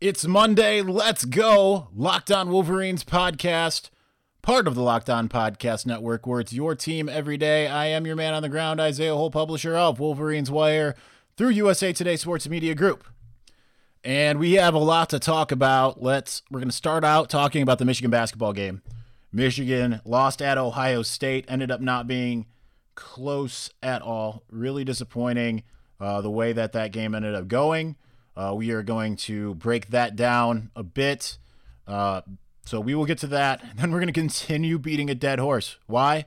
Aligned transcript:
It's 0.00 0.24
Monday. 0.24 0.80
Let's 0.80 1.24
go. 1.24 1.88
Locked 1.92 2.30
On 2.30 2.50
Wolverines 2.50 3.02
podcast, 3.02 3.90
part 4.42 4.68
of 4.68 4.76
the 4.76 4.80
Locked 4.80 5.10
On 5.10 5.28
Podcast 5.28 5.86
Network, 5.86 6.24
where 6.24 6.38
it's 6.38 6.52
your 6.52 6.76
team 6.76 7.08
every 7.08 7.36
day. 7.36 7.66
I 7.66 7.86
am 7.86 8.06
your 8.06 8.14
man 8.14 8.32
on 8.32 8.42
the 8.42 8.48
ground, 8.48 8.80
Isaiah 8.80 9.16
Hole, 9.16 9.32
publisher 9.32 9.76
of 9.76 9.98
Wolverines 9.98 10.52
Wire 10.52 10.94
through 11.36 11.48
USA 11.48 11.92
Today 11.92 12.14
Sports 12.14 12.48
Media 12.48 12.76
Group. 12.76 13.08
And 14.04 14.38
we 14.38 14.52
have 14.52 14.72
a 14.72 14.78
lot 14.78 15.10
to 15.10 15.18
talk 15.18 15.50
about. 15.50 16.00
Let's 16.00 16.42
we're 16.48 16.60
going 16.60 16.70
to 16.70 16.76
start 16.76 17.02
out 17.02 17.28
talking 17.28 17.62
about 17.62 17.80
the 17.80 17.84
Michigan 17.84 18.12
basketball 18.12 18.52
game. 18.52 18.82
Michigan 19.32 20.00
lost 20.04 20.40
at 20.40 20.58
Ohio 20.58 21.02
State, 21.02 21.44
ended 21.48 21.72
up 21.72 21.80
not 21.80 22.06
being 22.06 22.46
close 22.94 23.68
at 23.82 24.00
all. 24.02 24.44
Really 24.48 24.84
disappointing 24.84 25.64
uh, 25.98 26.20
the 26.20 26.30
way 26.30 26.52
that 26.52 26.70
that 26.74 26.92
game 26.92 27.16
ended 27.16 27.34
up 27.34 27.48
going. 27.48 27.96
Uh, 28.38 28.54
we 28.54 28.70
are 28.70 28.84
going 28.84 29.16
to 29.16 29.54
break 29.56 29.88
that 29.88 30.14
down 30.14 30.70
a 30.76 30.84
bit. 30.84 31.38
Uh, 31.88 32.20
so 32.64 32.78
we 32.78 32.94
will 32.94 33.04
get 33.04 33.18
to 33.18 33.26
that. 33.26 33.64
Then 33.74 33.90
we're 33.90 33.98
going 33.98 34.06
to 34.06 34.12
continue 34.12 34.78
beating 34.78 35.10
a 35.10 35.14
dead 35.14 35.40
horse. 35.40 35.76
Why? 35.86 36.26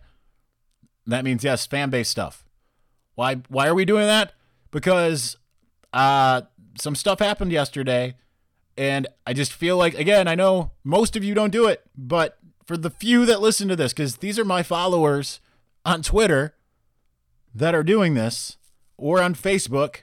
That 1.08 1.24
means, 1.24 1.46
yes, 1.46 1.66
fan 1.66 1.90
base 1.90 2.10
stuff. 2.10 2.44
Why, 3.16 3.36
why 3.48 3.68
are 3.68 3.74
we 3.74 3.86
doing 3.86 4.08
that? 4.08 4.34
Because 4.72 5.38
uh, 5.94 6.42
some 6.78 6.96
stuff 6.96 7.20
happened 7.20 7.54
yesterday. 7.54 8.16
And 8.76 9.08
I 9.26 9.32
just 9.32 9.54
feel 9.54 9.78
like, 9.78 9.94
again, 9.94 10.28
I 10.28 10.36
know 10.36 10.72
most 10.84 11.16
of 11.16 11.24
you 11.24 11.34
don't 11.34 11.50
do 11.52 11.68
it, 11.68 11.82
but 11.96 12.38
for 12.66 12.76
the 12.76 12.90
few 12.90 13.26
that 13.26 13.40
listen 13.40 13.70
to 13.70 13.76
this, 13.78 13.94
because 13.94 14.18
these 14.18 14.38
are 14.38 14.46
my 14.46 14.64
followers 14.64 15.40
on 15.86 16.02
Twitter 16.02 16.56
that 17.56 17.74
are 17.74 17.84
doing 17.84 18.16
this 18.16 18.58
or 18.98 19.22
on 19.22 19.34
Facebook 19.34 20.02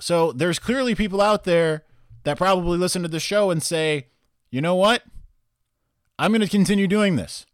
so 0.00 0.32
there's 0.32 0.58
clearly 0.58 0.94
people 0.94 1.20
out 1.20 1.44
there 1.44 1.84
that 2.24 2.36
probably 2.36 2.78
listen 2.78 3.02
to 3.02 3.08
the 3.08 3.20
show 3.20 3.50
and 3.50 3.62
say, 3.62 4.08
you 4.50 4.60
know 4.60 4.74
what? 4.74 5.02
I'm 6.18 6.32
going 6.32 6.40
to 6.40 6.48
continue 6.48 6.86
doing 6.86 7.16
this. 7.16 7.46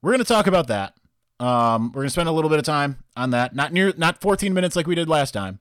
We're 0.00 0.12
going 0.12 0.24
to 0.24 0.24
talk 0.24 0.46
about 0.46 0.66
that. 0.68 0.94
Um, 1.40 1.88
we're 1.88 2.02
going 2.02 2.06
to 2.06 2.10
spend 2.10 2.28
a 2.28 2.32
little 2.32 2.50
bit 2.50 2.58
of 2.58 2.64
time 2.64 2.98
on 3.16 3.30
that. 3.30 3.54
Not 3.54 3.72
near, 3.72 3.92
not 3.96 4.20
14 4.20 4.52
minutes 4.54 4.76
like 4.76 4.86
we 4.86 4.94
did 4.94 5.08
last 5.08 5.32
time, 5.32 5.58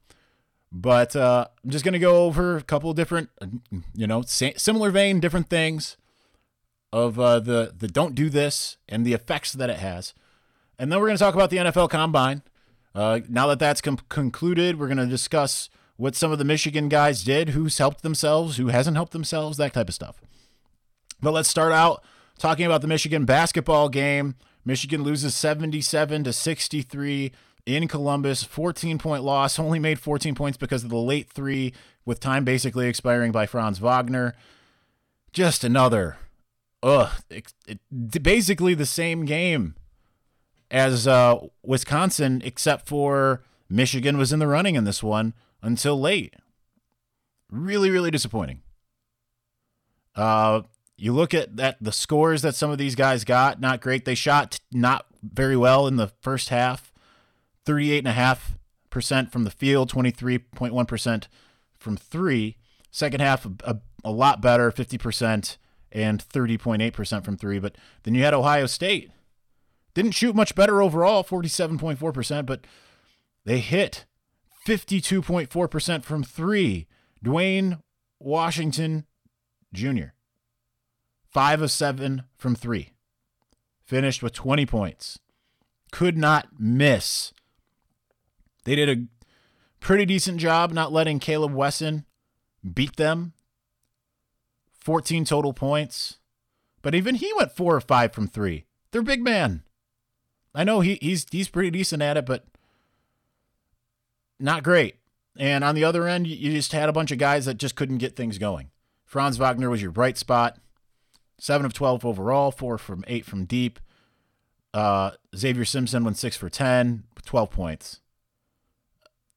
but 0.71 1.15
uh, 1.15 1.47
I'm 1.63 1.69
just 1.69 1.83
going 1.83 1.93
to 1.93 1.99
go 1.99 2.25
over 2.25 2.57
a 2.57 2.61
couple 2.61 2.93
different, 2.93 3.29
you 3.95 4.07
know, 4.07 4.21
similar 4.21 4.91
vein, 4.91 5.19
different 5.19 5.49
things 5.49 5.97
of 6.93 7.19
uh, 7.19 7.39
the 7.39 7.73
the 7.77 7.87
don't 7.87 8.15
do 8.15 8.29
this 8.29 8.77
and 8.89 9.05
the 9.05 9.13
effects 9.13 9.53
that 9.53 9.69
it 9.69 9.77
has, 9.77 10.13
and 10.77 10.91
then 10.91 10.99
we're 10.99 11.07
going 11.07 11.17
to 11.17 11.23
talk 11.23 11.33
about 11.35 11.49
the 11.49 11.57
NFL 11.57 11.89
Combine. 11.89 12.43
Uh, 12.93 13.21
now 13.29 13.47
that 13.47 13.59
that's 13.59 13.79
com- 13.79 13.99
concluded, 14.09 14.77
we're 14.77 14.87
going 14.87 14.97
to 14.97 15.05
discuss 15.05 15.69
what 16.01 16.15
some 16.15 16.31
of 16.31 16.39
the 16.39 16.43
Michigan 16.43 16.89
guys 16.89 17.23
did, 17.23 17.49
who's 17.49 17.77
helped 17.77 18.01
themselves, 18.01 18.57
who 18.57 18.69
hasn't 18.69 18.97
helped 18.97 19.11
themselves, 19.13 19.57
that 19.57 19.71
type 19.71 19.87
of 19.87 19.93
stuff. 19.93 20.19
But 21.21 21.29
let's 21.29 21.47
start 21.47 21.71
out 21.71 22.03
talking 22.39 22.65
about 22.65 22.81
the 22.81 22.87
Michigan 22.87 23.23
basketball 23.23 23.87
game. 23.87 24.33
Michigan 24.65 25.03
loses 25.03 25.35
77 25.35 26.23
to 26.23 26.33
63 26.33 27.31
in 27.67 27.87
Columbus, 27.87 28.43
14 28.43 28.97
point 28.97 29.21
loss, 29.21 29.59
only 29.59 29.77
made 29.77 29.99
14 29.99 30.33
points 30.33 30.57
because 30.57 30.83
of 30.83 30.89
the 30.89 30.97
late 30.97 31.29
three 31.29 31.71
with 32.03 32.19
time 32.19 32.43
basically 32.43 32.87
expiring 32.87 33.31
by 33.31 33.45
Franz 33.45 33.77
Wagner. 33.77 34.33
Just 35.31 35.63
another, 35.63 36.17
ugh, 36.81 37.11
it, 37.29 37.53
it, 37.67 38.23
basically 38.23 38.73
the 38.73 38.87
same 38.87 39.23
game 39.23 39.75
as 40.71 41.07
uh, 41.07 41.37
Wisconsin, 41.61 42.41
except 42.43 42.87
for 42.87 43.43
Michigan 43.69 44.17
was 44.17 44.33
in 44.33 44.39
the 44.39 44.47
running 44.47 44.73
in 44.73 44.83
this 44.85 45.03
one 45.03 45.35
until 45.61 45.99
late. 45.99 46.35
Really, 47.49 47.89
really 47.89 48.11
disappointing. 48.11 48.61
Uh, 50.15 50.61
you 50.97 51.13
look 51.13 51.33
at 51.33 51.57
that 51.57 51.77
the 51.81 51.91
scores 51.91 52.41
that 52.41 52.55
some 52.55 52.71
of 52.71 52.77
these 52.77 52.95
guys 52.95 53.23
got, 53.23 53.59
not 53.59 53.81
great. 53.81 54.05
They 54.05 54.15
shot 54.15 54.59
not 54.71 55.05
very 55.23 55.57
well 55.57 55.87
in 55.87 55.95
the 55.95 56.11
first 56.21 56.49
half. 56.49 56.91
38.5% 57.65 59.31
from 59.31 59.43
the 59.43 59.51
field, 59.51 59.91
23.1% 59.91 61.27
from 61.77 61.97
three. 61.97 62.57
Second 62.91 63.19
half, 63.21 63.45
a, 63.63 63.79
a 64.03 64.11
lot 64.11 64.41
better, 64.41 64.71
50% 64.71 65.57
and 65.91 66.23
30.8% 66.23 67.25
from 67.25 67.37
three. 67.37 67.59
But 67.59 67.75
then 68.03 68.15
you 68.15 68.23
had 68.23 68.33
Ohio 68.33 68.65
State. 68.65 69.11
Didn't 69.93 70.11
shoot 70.11 70.35
much 70.35 70.55
better 70.55 70.81
overall, 70.81 71.23
47.4%, 71.23 72.45
but 72.45 72.65
they 73.45 73.59
hit 73.59 74.05
52.4% 74.65 76.03
from 76.03 76.23
three. 76.23 76.87
Duane 77.23 77.77
Washington 78.19 79.05
Jr., 79.73 80.13
five 81.29 81.61
of 81.61 81.71
seven 81.71 82.23
from 82.35 82.55
three. 82.55 82.89
Finished 83.83 84.23
with 84.23 84.33
20 84.33 84.65
points. 84.65 85.19
Could 85.91 86.17
not 86.17 86.47
miss. 86.57 87.33
They 88.63 88.75
did 88.75 88.89
a 88.89 89.05
pretty 89.79 90.05
decent 90.05 90.39
job 90.39 90.71
not 90.71 90.91
letting 90.91 91.19
Caleb 91.19 91.53
Wesson 91.53 92.05
beat 92.73 92.95
them. 92.95 93.33
14 94.79 95.25
total 95.25 95.53
points. 95.53 96.19
But 96.81 96.95
even 96.95 97.15
he 97.15 97.31
went 97.35 97.55
four 97.55 97.75
or 97.75 97.81
five 97.81 98.13
from 98.13 98.27
three. 98.27 98.65
They're 98.91 99.01
big 99.01 99.23
man. 99.23 99.63
I 100.53 100.63
know 100.63 100.81
he, 100.81 100.97
he's 101.01 101.25
he's 101.31 101.47
pretty 101.47 101.71
decent 101.71 102.01
at 102.01 102.17
it, 102.17 102.25
but 102.25 102.45
not 104.41 104.63
great. 104.63 104.95
And 105.37 105.63
on 105.63 105.75
the 105.75 105.83
other 105.83 106.07
end, 106.07 106.27
you 106.27 106.51
just 106.51 106.73
had 106.73 106.89
a 106.89 106.93
bunch 106.93 107.11
of 107.11 107.17
guys 107.17 107.45
that 107.45 107.57
just 107.57 107.75
couldn't 107.75 107.99
get 107.99 108.15
things 108.15 108.37
going. 108.37 108.69
Franz 109.05 109.37
Wagner 109.37 109.69
was 109.69 109.81
your 109.81 109.91
bright 109.91 110.17
spot. 110.17 110.57
Seven 111.39 111.65
of 111.65 111.73
12 111.73 112.05
overall, 112.05 112.51
four 112.51 112.77
from 112.77 113.03
eight 113.07 113.25
from 113.25 113.45
deep. 113.45 113.79
Uh, 114.73 115.11
Xavier 115.35 115.65
Simpson 115.65 116.03
went 116.03 116.17
six 116.17 116.37
for 116.37 116.49
10, 116.49 117.03
12 117.25 117.49
points. 117.49 117.99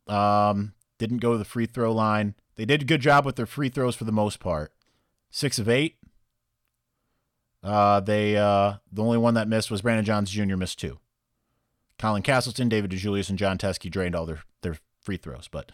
Um, 0.07 0.75
didn't 0.99 1.19
go 1.19 1.33
to 1.33 1.39
the 1.39 1.45
free 1.45 1.67
throw 1.67 1.93
line. 1.93 2.35
They 2.57 2.65
did 2.65 2.83
a 2.83 2.85
good 2.85 3.01
job 3.01 3.25
with 3.25 3.37
their 3.37 3.47
free 3.47 3.69
throws 3.69 3.97
for 3.97 4.05
the 4.05 4.13
most 4.13 4.39
part. 4.39 4.73
Six 5.31 5.59
of 5.59 5.69
eight. 5.69 5.97
Uh, 7.63 8.01
they 8.01 8.37
uh, 8.37 8.75
the 8.93 9.03
only 9.03 9.19
one 9.19 9.35
that 9.35 9.49
missed 9.49 9.71
was 9.71 9.81
Brandon 9.81 10.05
Johns 10.05 10.31
Jr. 10.31 10.57
missed 10.57 10.79
two. 10.79 10.99
Colin 11.99 12.23
Castleton, 12.23 12.69
David 12.69 12.91
DeJulius, 12.91 13.31
and 13.31 13.39
Jon 13.39 13.57
Teske 13.57 13.91
drained 13.91 14.15
all 14.15 14.27
their, 14.27 14.43
their 14.63 14.77
free 15.05 15.17
throws. 15.17 15.49
But 15.49 15.71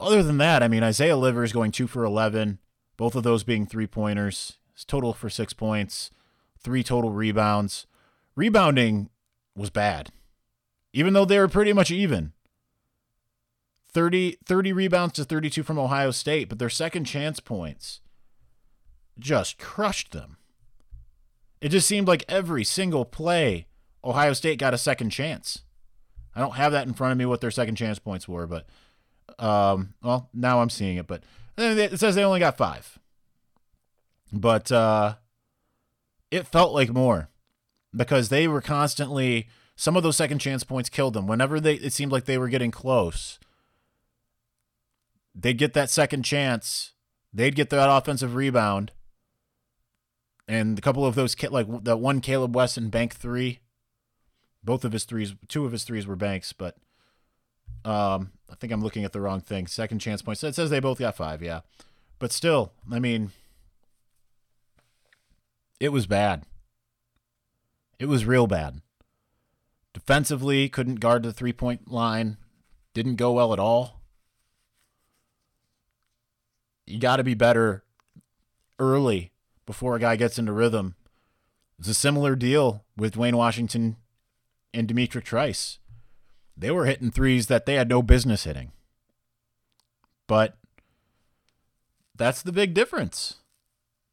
other 0.00 0.22
than 0.22 0.38
that, 0.38 0.62
I 0.62 0.68
mean, 0.68 0.82
Isaiah 0.82 1.16
Livers 1.16 1.52
going 1.52 1.70
two 1.70 1.86
for 1.86 2.04
11, 2.04 2.58
both 2.96 3.14
of 3.14 3.22
those 3.22 3.44
being 3.44 3.66
three 3.66 3.86
pointers. 3.86 4.58
His 4.74 4.84
total 4.84 5.12
for 5.12 5.30
six 5.30 5.52
points, 5.52 6.10
three 6.58 6.82
total 6.82 7.10
rebounds. 7.12 7.86
Rebounding 8.34 9.08
was 9.54 9.70
bad, 9.70 10.10
even 10.92 11.12
though 11.12 11.24
they 11.24 11.38
were 11.38 11.46
pretty 11.46 11.72
much 11.72 11.92
even. 11.92 12.32
30, 13.92 14.38
30 14.44 14.72
rebounds 14.72 15.14
to 15.14 15.24
32 15.24 15.62
from 15.62 15.78
Ohio 15.78 16.10
State, 16.10 16.48
but 16.48 16.58
their 16.58 16.68
second 16.68 17.04
chance 17.04 17.38
points 17.38 18.00
just 19.16 19.58
crushed 19.58 20.10
them. 20.10 20.38
It 21.60 21.68
just 21.68 21.86
seemed 21.86 22.08
like 22.08 22.24
every 22.28 22.64
single 22.64 23.04
play, 23.04 23.68
Ohio 24.04 24.32
State 24.32 24.58
got 24.58 24.74
a 24.74 24.78
second 24.78 25.10
chance. 25.10 25.62
I 26.34 26.40
don't 26.40 26.54
have 26.54 26.72
that 26.72 26.86
in 26.86 26.94
front 26.94 27.12
of 27.12 27.18
me 27.18 27.26
what 27.26 27.40
their 27.40 27.50
second 27.50 27.76
chance 27.76 27.98
points 27.98 28.26
were, 28.26 28.46
but 28.46 28.66
um, 29.38 29.94
well, 30.02 30.28
now 30.34 30.60
I'm 30.60 30.70
seeing 30.70 30.96
it. 30.96 31.06
But 31.06 31.22
it 31.56 31.98
says 31.98 32.14
they 32.14 32.24
only 32.24 32.40
got 32.40 32.56
five, 32.56 32.98
but 34.32 34.72
uh, 34.72 35.14
it 36.30 36.46
felt 36.46 36.74
like 36.74 36.90
more 36.90 37.28
because 37.94 38.28
they 38.28 38.48
were 38.48 38.60
constantly 38.60 39.48
some 39.76 39.96
of 39.96 40.02
those 40.02 40.16
second 40.16 40.38
chance 40.38 40.64
points 40.64 40.88
killed 40.88 41.14
them. 41.14 41.26
Whenever 41.26 41.60
they 41.60 41.74
it 41.74 41.92
seemed 41.92 42.12
like 42.12 42.24
they 42.24 42.38
were 42.38 42.48
getting 42.48 42.70
close, 42.70 43.38
they'd 45.34 45.58
get 45.58 45.74
that 45.74 45.90
second 45.90 46.24
chance, 46.24 46.92
they'd 47.32 47.54
get 47.56 47.70
that 47.70 47.90
offensive 47.90 48.34
rebound, 48.34 48.92
and 50.48 50.78
a 50.78 50.82
couple 50.82 51.06
of 51.06 51.14
those 51.14 51.36
like 51.50 51.84
that 51.84 51.98
one 51.98 52.20
Caleb 52.20 52.56
Wesson 52.56 52.88
bank 52.88 53.14
three 53.14 53.60
both 54.64 54.84
of 54.84 54.92
his 54.92 55.04
threes, 55.04 55.34
two 55.48 55.64
of 55.66 55.72
his 55.72 55.84
threes 55.84 56.06
were 56.06 56.16
banks, 56.16 56.52
but 56.52 56.76
um, 57.84 58.32
I 58.50 58.54
think 58.54 58.72
I'm 58.72 58.82
looking 58.82 59.04
at 59.04 59.12
the 59.12 59.20
wrong 59.20 59.40
thing. 59.40 59.66
Second 59.66 59.98
chance 59.98 60.22
points. 60.22 60.42
It 60.42 60.54
says 60.54 60.70
they 60.70 60.80
both 60.80 60.98
got 60.98 61.16
five, 61.16 61.42
yeah. 61.42 61.60
But 62.18 62.32
still, 62.32 62.72
I 62.90 62.98
mean, 62.98 63.32
it 65.78 65.90
was 65.90 66.06
bad. 66.06 66.44
It 67.98 68.06
was 68.06 68.24
real 68.24 68.46
bad. 68.46 68.80
Defensively, 69.92 70.68
couldn't 70.68 70.96
guard 70.96 71.22
the 71.22 71.32
three 71.32 71.52
point 71.52 71.90
line. 71.90 72.38
Didn't 72.94 73.16
go 73.16 73.32
well 73.32 73.52
at 73.52 73.58
all. 73.58 74.00
You 76.86 76.98
got 76.98 77.16
to 77.16 77.24
be 77.24 77.34
better 77.34 77.84
early 78.78 79.32
before 79.66 79.96
a 79.96 80.00
guy 80.00 80.16
gets 80.16 80.38
into 80.38 80.52
rhythm. 80.52 80.96
It's 81.78 81.88
a 81.88 81.94
similar 81.94 82.36
deal 82.36 82.84
with 82.96 83.14
Duane 83.14 83.36
Washington 83.36 83.96
and 84.74 84.88
D'Mitrik 84.88 85.24
Trice. 85.24 85.78
They 86.56 86.70
were 86.70 86.86
hitting 86.86 87.10
threes 87.10 87.46
that 87.46 87.66
they 87.66 87.74
had 87.74 87.88
no 87.88 88.02
business 88.02 88.44
hitting. 88.44 88.72
But 90.26 90.56
that's 92.14 92.42
the 92.42 92.52
big 92.52 92.74
difference. 92.74 93.36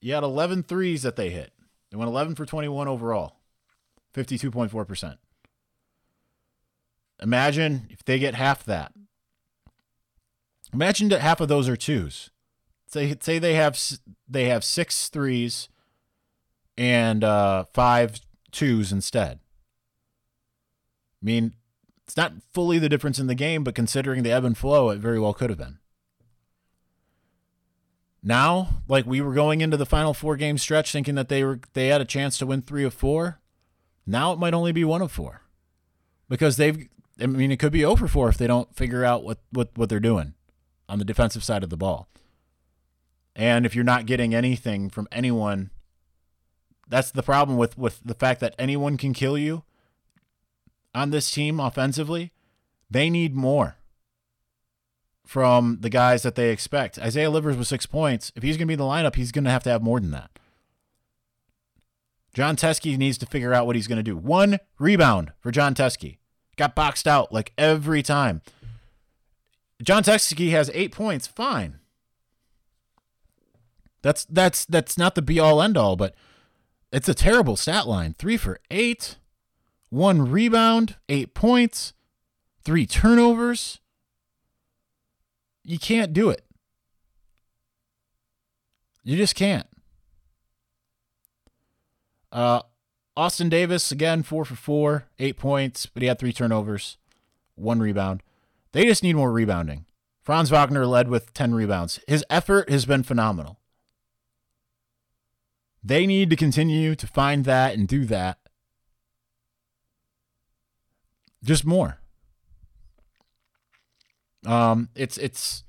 You 0.01 0.13
had 0.13 0.23
11 0.23 0.63
threes 0.63 1.03
that 1.03 1.15
they 1.15 1.29
hit. 1.29 1.53
They 1.91 1.97
went 1.97 2.09
11 2.09 2.35
for 2.35 2.45
21 2.45 2.87
overall, 2.87 3.37
52.4%. 4.15 5.17
Imagine 7.21 7.87
if 7.89 8.03
they 8.03 8.17
get 8.17 8.33
half 8.33 8.63
that. 8.63 8.93
Imagine 10.73 11.09
that 11.09 11.21
half 11.21 11.41
of 11.41 11.49
those 11.49 11.67
are 11.69 11.75
twos. 11.75 12.31
Say 12.87 13.15
say 13.21 13.39
they 13.39 13.53
have 13.53 13.79
they 14.27 14.45
have 14.45 14.63
six 14.63 15.07
threes 15.09 15.69
and 16.77 17.23
uh, 17.23 17.65
five 17.73 18.21
twos 18.51 18.91
instead. 18.91 19.40
I 21.21 21.25
mean, 21.25 21.53
it's 22.05 22.17
not 22.17 22.33
fully 22.53 22.79
the 22.79 22.89
difference 22.89 23.19
in 23.19 23.27
the 23.27 23.35
game, 23.35 23.63
but 23.63 23.75
considering 23.75 24.23
the 24.23 24.31
ebb 24.31 24.43
and 24.43 24.57
flow, 24.57 24.89
it 24.89 24.99
very 24.99 25.19
well 25.19 25.33
could 25.33 25.49
have 25.49 25.59
been. 25.59 25.79
Now, 28.23 28.83
like 28.87 29.05
we 29.05 29.21
were 29.21 29.33
going 29.33 29.61
into 29.61 29.77
the 29.77 29.85
final 29.85 30.13
four 30.13 30.35
game 30.35 30.57
stretch 30.57 30.91
thinking 30.91 31.15
that 31.15 31.29
they 31.29 31.43
were 31.43 31.59
they 31.73 31.87
had 31.87 32.01
a 32.01 32.05
chance 32.05 32.37
to 32.37 32.45
win 32.45 32.61
three 32.61 32.83
of 32.83 32.93
four. 32.93 33.39
Now 34.05 34.31
it 34.31 34.39
might 34.39 34.53
only 34.53 34.71
be 34.71 34.83
one 34.83 35.01
of 35.01 35.11
four. 35.11 35.41
Because 36.29 36.57
they've 36.57 36.87
I 37.19 37.25
mean 37.25 37.51
it 37.51 37.57
could 37.57 37.71
be 37.71 37.85
over 37.85 38.07
four 38.07 38.29
if 38.29 38.37
they 38.37 38.47
don't 38.47 38.75
figure 38.75 39.03
out 39.03 39.23
what, 39.23 39.39
what, 39.51 39.69
what 39.75 39.89
they're 39.89 39.99
doing 39.99 40.33
on 40.87 40.99
the 40.99 41.05
defensive 41.05 41.43
side 41.43 41.63
of 41.63 41.69
the 41.69 41.77
ball. 41.77 42.07
And 43.35 43.65
if 43.65 43.73
you're 43.73 43.83
not 43.83 44.05
getting 44.05 44.35
anything 44.35 44.89
from 44.89 45.07
anyone, 45.11 45.71
that's 46.87 47.11
the 47.11 47.23
problem 47.23 47.57
with, 47.57 47.77
with 47.77 48.01
the 48.03 48.13
fact 48.13 48.41
that 48.41 48.55
anyone 48.59 48.97
can 48.97 49.13
kill 49.13 49.37
you 49.37 49.63
on 50.93 51.09
this 51.09 51.31
team 51.31 51.59
offensively. 51.59 52.31
They 52.89 53.09
need 53.09 53.35
more 53.35 53.77
from 55.25 55.77
the 55.81 55.89
guys 55.89 56.23
that 56.23 56.35
they 56.35 56.49
expect. 56.49 56.99
Isaiah 56.99 57.29
Livers 57.29 57.55
with 57.55 57.67
six 57.67 57.85
points. 57.85 58.31
If 58.35 58.43
he's 58.43 58.57
going 58.57 58.67
to 58.67 58.67
be 58.67 58.73
in 58.73 58.79
the 58.79 58.85
lineup, 58.85 59.15
he's 59.15 59.31
going 59.31 59.45
to 59.45 59.51
have 59.51 59.63
to 59.63 59.69
have 59.69 59.81
more 59.81 59.99
than 59.99 60.11
that. 60.11 60.31
Jon 62.33 62.55
Teske 62.55 62.97
needs 62.97 63.17
to 63.19 63.25
figure 63.25 63.53
out 63.53 63.65
what 63.65 63.75
he's 63.75 63.87
going 63.87 63.97
to 63.97 64.03
do. 64.03 64.15
One 64.15 64.59
rebound 64.79 65.31
for 65.39 65.51
Jon 65.51 65.73
Teske. 65.73 66.17
Got 66.57 66.75
boxed 66.75 67.07
out 67.07 67.31
like 67.31 67.53
every 67.57 68.03
time. 68.03 68.41
Jon 69.81 70.03
Teske 70.03 70.51
has 70.51 70.69
eight 70.73 70.91
points. 70.91 71.27
Fine. 71.27 71.79
That's 74.01 74.25
that's 74.25 74.65
that's 74.65 74.97
not 74.97 75.15
the 75.15 75.21
be 75.21 75.39
all 75.39 75.61
end 75.61 75.77
all, 75.77 75.95
but 75.95 76.15
it's 76.91 77.09
a 77.09 77.13
terrible 77.13 77.55
stat 77.55 77.87
line. 77.87 78.15
Three 78.17 78.37
for 78.37 78.59
eight, 78.69 79.17
one 79.91 80.31
rebound, 80.31 80.95
eight 81.09 81.35
points, 81.35 81.93
three 82.63 82.87
turnovers. 82.87 83.79
You 85.63 85.77
can't 85.77 86.13
do 86.13 86.31
it. 86.31 86.43
You 89.03 89.17
just 89.17 89.35
can't. 89.35 89.67
Uh, 92.31 92.61
Austin 93.17 93.49
Davis, 93.49 93.91
again, 93.91 94.23
four 94.23 94.45
for 94.45 94.55
four, 94.55 95.05
eight 95.19 95.37
points, 95.37 95.85
but 95.85 96.01
he 96.01 96.07
had 96.07 96.17
three 96.17 96.33
turnovers, 96.33 96.97
one 97.55 97.79
rebound. 97.79 98.23
They 98.71 98.85
just 98.85 99.03
need 99.03 99.17
more 99.17 99.31
rebounding. 99.31 99.85
Franz 100.23 100.49
Wagner 100.49 100.85
led 100.85 101.09
with 101.09 101.33
10 101.33 101.53
rebounds. 101.53 101.99
His 102.07 102.23
effort 102.29 102.69
has 102.69 102.85
been 102.85 103.03
phenomenal. 103.03 103.59
They 105.83 106.05
need 106.05 106.29
to 106.29 106.35
continue 106.35 106.95
to 106.95 107.07
find 107.07 107.43
that 107.45 107.73
and 107.73 107.87
do 107.87 108.05
that. 108.05 108.37
Just 111.43 111.65
more. 111.65 111.99
Um, 114.45 114.89
it's 114.95 115.17
it's. 115.17 115.63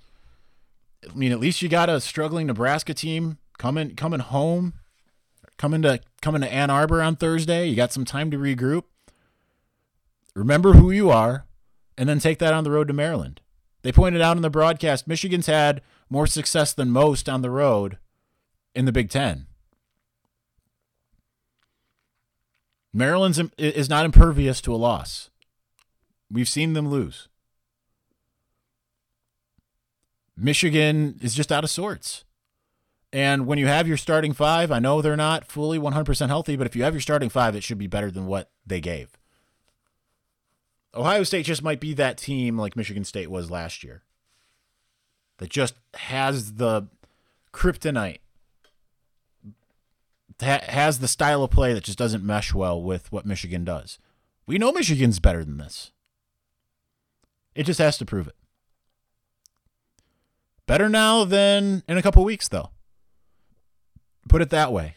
I 1.11 1.15
mean, 1.15 1.33
at 1.33 1.41
least 1.41 1.63
you 1.63 1.69
got 1.69 1.89
a 1.89 2.01
struggling 2.01 2.47
Nebraska 2.47 2.95
team 2.95 3.39
coming 3.59 3.95
coming 3.97 4.21
home, 4.21 4.75
coming 5.57 5.83
to 5.83 6.01
coming 6.21 6.43
to 6.43 6.53
Ann 6.53 6.71
Arbor 6.71 7.03
on 7.03 7.17
Thursday. 7.17 7.67
You 7.69 7.77
got 7.77 7.93
some 7.93 8.05
time 8.05 8.31
to 8.31 8.39
regroup. 8.39 8.85
Remember 10.35 10.75
who 10.75 10.91
you 10.91 11.11
are, 11.11 11.47
and 11.99 12.09
then 12.09 12.19
take 12.19 12.39
that 12.39 12.55
on 12.55 12.65
the 12.65 12.71
road 12.71 12.89
to 12.89 12.95
Maryland. 12.95 13.41
They 13.83 13.93
pointed 13.93 14.23
out 14.23 14.37
in 14.37 14.43
the 14.43 14.51
broadcast 14.51 15.09
Michigan's 15.09 15.47
had 15.47 15.83
more 16.09 16.27
success 16.27 16.73
than 16.73 16.91
most 16.91 17.29
on 17.29 17.43
the 17.43 17.51
road 17.51 17.99
in 18.75 18.85
the 18.85 18.93
Big 18.93 19.11
Ten. 19.11 19.47
Maryland's 22.93 23.41
is 23.59 23.89
not 23.89 24.05
impervious 24.05 24.61
to 24.61 24.75
a 24.75 24.77
loss. 24.77 25.31
We've 26.33 26.49
seen 26.49 26.73
them 26.73 26.89
lose. 26.89 27.29
Michigan 30.37 31.19
is 31.21 31.35
just 31.35 31.53
out 31.53 31.65
of 31.65 31.71
sorts. 31.71 32.25
And 33.13 33.47
when 33.47 33.59
you 33.59 33.67
have 33.67 33.87
your 33.87 33.99
starting 33.99 34.33
five, 34.33 34.73
I 34.73 34.79
know 34.79 35.03
they're 35.03 35.17
not 35.17 35.47
fully 35.47 35.79
100% 35.79 36.29
healthy, 36.29 36.57
but 36.57 36.67
if 36.67 36.75
you 36.75 36.83
have 36.85 36.95
your 36.95 37.03
starting 37.03 37.29
five, 37.29 37.55
it 37.55 37.63
should 37.63 37.77
be 37.77 37.87
better 37.87 38.11
than 38.11 38.27
what 38.27 38.51
they 38.67 38.81
gave. 38.81 39.19
Ohio 40.95 41.23
State 41.23 41.47
just 41.47 41.63
might 41.63 41.81
be 41.81 41.93
that 41.95 42.17
team 42.17 42.59
like 42.59 42.77
Michigan 42.77 43.05
State 43.05 43.31
was 43.31 43.51
last 43.51 43.85
year 43.85 44.03
that 45.39 45.51
just 45.51 45.75
has 45.95 46.55
the 46.55 46.89
kryptonite 47.53 48.19
has 50.41 50.99
the 50.99 51.09
style 51.09 51.45
of 51.45 51.51
play 51.51 51.73
that 51.73 51.85
just 51.85 51.99
doesn't 51.99 52.25
mesh 52.25 52.53
well 52.53 52.83
with 52.83 53.13
what 53.13 53.25
Michigan 53.25 53.65
does. 53.65 53.99
We 54.47 54.59
know 54.59 54.73
Michigan's 54.73 55.21
better 55.21 55.45
than 55.45 55.59
this. 55.59 55.93
It 57.55 57.65
just 57.65 57.79
has 57.79 57.99
to 57.99 58.05
prove 58.05 58.27
it. 58.27 58.37
Better 60.67 60.89
now 60.89 61.25
than 61.25 61.83
in 61.89 61.99
a 61.99 62.03
couple 62.03 62.25
weeks, 62.25 62.49
though. 62.49 62.71
Put 64.29 64.43
it 64.43 64.51
that 64.51 64.73
way. 64.73 64.95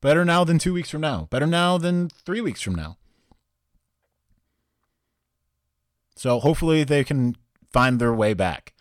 Better 0.00 0.24
now 0.24 0.44
than 0.44 0.58
two 0.58 0.72
weeks 0.72 0.90
from 0.90 1.00
now. 1.00 1.28
Better 1.30 1.46
now 1.46 1.78
than 1.78 2.08
three 2.08 2.40
weeks 2.40 2.62
from 2.62 2.74
now. 2.74 2.96
So 6.16 6.40
hopefully 6.40 6.84
they 6.84 7.04
can 7.04 7.36
find 7.70 8.00
their 8.00 8.14
way 8.14 8.32
back. 8.34 8.72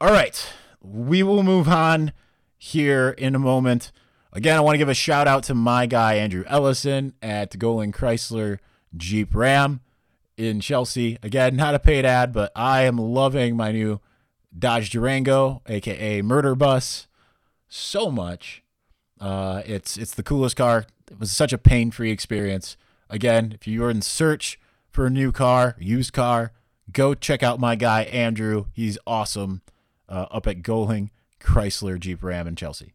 All 0.00 0.12
right. 0.12 0.52
We 0.80 1.22
will 1.22 1.42
move 1.42 1.68
on 1.68 2.12
here 2.56 3.10
in 3.10 3.34
a 3.34 3.38
moment. 3.38 3.90
Again, 4.32 4.56
I 4.56 4.60
want 4.60 4.74
to 4.74 4.78
give 4.78 4.88
a 4.88 4.94
shout 4.94 5.26
out 5.26 5.42
to 5.44 5.54
my 5.54 5.86
guy, 5.86 6.14
Andrew 6.14 6.44
Ellison 6.46 7.14
at 7.22 7.52
Golling 7.52 7.92
Chrysler 7.92 8.58
Jeep 8.96 9.34
Ram 9.34 9.80
in 10.38 10.60
Chelsea. 10.60 11.18
Again, 11.22 11.56
not 11.56 11.74
a 11.74 11.78
paid 11.78 12.04
ad, 12.04 12.32
but 12.32 12.52
I 12.54 12.82
am 12.82 12.96
loving 12.96 13.56
my 13.56 13.72
new 13.72 14.00
Dodge 14.56 14.90
Durango, 14.90 15.62
aka 15.66 16.22
Murder 16.22 16.54
Bus, 16.54 17.06
so 17.68 18.10
much. 18.10 18.62
Uh, 19.20 19.62
it's 19.66 19.96
it's 19.96 20.14
the 20.14 20.22
coolest 20.22 20.56
car. 20.56 20.86
It 21.10 21.18
was 21.18 21.30
such 21.30 21.52
a 21.52 21.58
pain-free 21.58 22.10
experience. 22.10 22.76
Again, 23.10 23.52
if 23.52 23.66
you're 23.66 23.90
in 23.90 24.02
search 24.02 24.60
for 24.88 25.06
a 25.06 25.10
new 25.10 25.32
car, 25.32 25.74
used 25.78 26.12
car, 26.12 26.52
go 26.92 27.14
check 27.14 27.42
out 27.42 27.58
my 27.58 27.74
guy 27.74 28.02
Andrew. 28.04 28.66
He's 28.72 28.98
awesome. 29.06 29.62
Uh, 30.08 30.26
up 30.30 30.46
at 30.46 30.62
Golling 30.62 31.10
Chrysler 31.40 31.98
Jeep 31.98 32.22
Ram 32.22 32.46
in 32.46 32.56
Chelsea. 32.56 32.94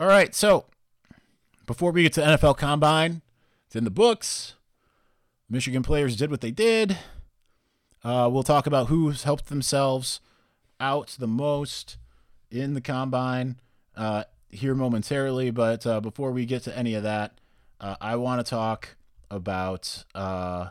All 0.00 0.06
right, 0.06 0.34
so 0.34 0.64
before 1.66 1.92
we 1.92 2.04
get 2.04 2.14
to 2.14 2.22
NFL 2.22 2.56
Combine, 2.56 3.20
it's 3.66 3.76
in 3.76 3.84
the 3.84 3.90
books. 3.90 4.54
Michigan 5.50 5.82
players 5.82 6.16
did 6.16 6.30
what 6.30 6.40
they 6.40 6.50
did. 6.50 6.96
Uh, 8.02 8.26
we'll 8.32 8.42
talk 8.42 8.66
about 8.66 8.86
who's 8.86 9.24
helped 9.24 9.50
themselves 9.50 10.22
out 10.80 11.16
the 11.18 11.26
most 11.26 11.98
in 12.50 12.72
the 12.72 12.80
combine 12.80 13.60
uh, 13.94 14.24
here 14.48 14.74
momentarily. 14.74 15.50
But 15.50 15.86
uh, 15.86 16.00
before 16.00 16.32
we 16.32 16.46
get 16.46 16.62
to 16.62 16.74
any 16.74 16.94
of 16.94 17.02
that, 17.02 17.38
uh, 17.78 17.96
I 18.00 18.16
want 18.16 18.42
to 18.42 18.48
talk 18.48 18.96
about 19.30 20.04
uh, 20.14 20.70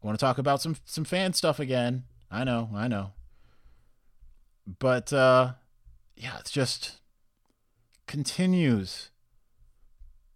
want 0.00 0.18
to 0.18 0.24
talk 0.24 0.38
about 0.38 0.62
some 0.62 0.76
some 0.86 1.04
fan 1.04 1.34
stuff 1.34 1.60
again. 1.60 2.04
I 2.30 2.44
know, 2.44 2.70
I 2.74 2.88
know, 2.88 3.12
but 4.78 5.12
uh, 5.12 5.52
yeah, 6.16 6.38
it's 6.38 6.50
just 6.50 6.98
continues 8.06 9.10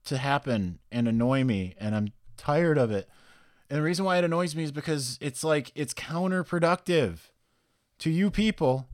to 0.04 0.18
happen 0.18 0.78
and 0.90 1.06
annoy 1.06 1.44
me, 1.44 1.74
and 1.78 1.94
I'm 1.94 2.12
tired 2.36 2.78
of 2.78 2.90
it. 2.90 3.08
And 3.68 3.78
the 3.78 3.82
reason 3.82 4.04
why 4.04 4.18
it 4.18 4.24
annoys 4.24 4.56
me 4.56 4.64
is 4.64 4.72
because 4.72 5.18
it's 5.20 5.44
like 5.44 5.70
it's 5.74 5.94
counterproductive 5.94 7.30
to 7.98 8.10
you 8.10 8.30
people 8.30 8.88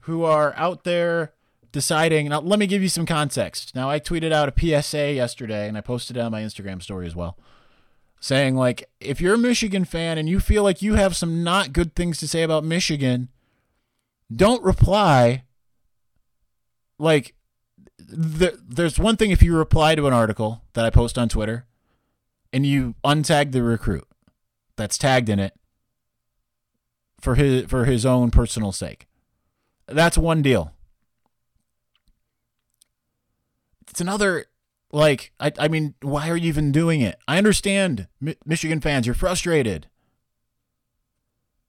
who 0.00 0.24
are 0.24 0.54
out 0.56 0.84
there 0.84 1.34
deciding. 1.70 2.28
Now, 2.28 2.40
let 2.40 2.58
me 2.58 2.66
give 2.66 2.82
you 2.82 2.88
some 2.88 3.06
context. 3.06 3.74
Now, 3.74 3.88
I 3.88 4.00
tweeted 4.00 4.32
out 4.32 4.48
a 4.48 4.82
PSA 4.82 5.12
yesterday 5.12 5.68
and 5.68 5.78
I 5.78 5.80
posted 5.80 6.16
it 6.16 6.20
on 6.20 6.32
my 6.32 6.42
Instagram 6.42 6.82
story 6.82 7.06
as 7.06 7.14
well. 7.14 7.38
saying 8.20 8.56
like 8.56 8.88
if 9.00 9.20
you're 9.20 9.34
a 9.34 9.38
Michigan 9.38 9.84
fan 9.84 10.16
and 10.16 10.28
you 10.28 10.40
feel 10.40 10.62
like 10.62 10.80
you 10.80 10.94
have 10.94 11.14
some 11.14 11.44
not 11.44 11.72
good 11.72 11.94
things 11.94 12.18
to 12.18 12.26
say 12.26 12.42
about 12.42 12.64
Michigan, 12.64 13.28
don't 14.34 14.62
reply 14.62 15.44
like 16.98 17.34
the, 17.98 18.58
there's 18.66 18.98
one 18.98 19.16
thing 19.16 19.30
if 19.30 19.42
you 19.42 19.56
reply 19.56 19.94
to 19.94 20.06
an 20.06 20.12
article 20.12 20.62
that 20.72 20.84
I 20.84 20.90
post 20.90 21.18
on 21.18 21.28
Twitter 21.28 21.66
and 22.52 22.66
you 22.66 22.94
untag 23.04 23.52
the 23.52 23.62
recruit 23.62 24.06
that's 24.76 24.98
tagged 24.98 25.28
in 25.28 25.38
it 25.38 25.54
for 27.20 27.34
his 27.36 27.64
for 27.66 27.84
his 27.84 28.04
own 28.04 28.30
personal 28.30 28.72
sake. 28.72 29.06
That's 29.86 30.18
one 30.18 30.42
deal. 30.42 30.72
It's 33.90 34.00
another 34.00 34.46
like 34.92 35.32
I 35.38 35.52
I 35.58 35.68
mean, 35.68 35.94
why 36.02 36.28
are 36.28 36.36
you 36.36 36.48
even 36.48 36.72
doing 36.72 37.00
it? 37.00 37.16
I 37.26 37.38
understand 37.38 38.08
Mi- 38.20 38.36
Michigan 38.44 38.80
fans, 38.80 39.06
you're 39.06 39.14
frustrated. 39.14 39.88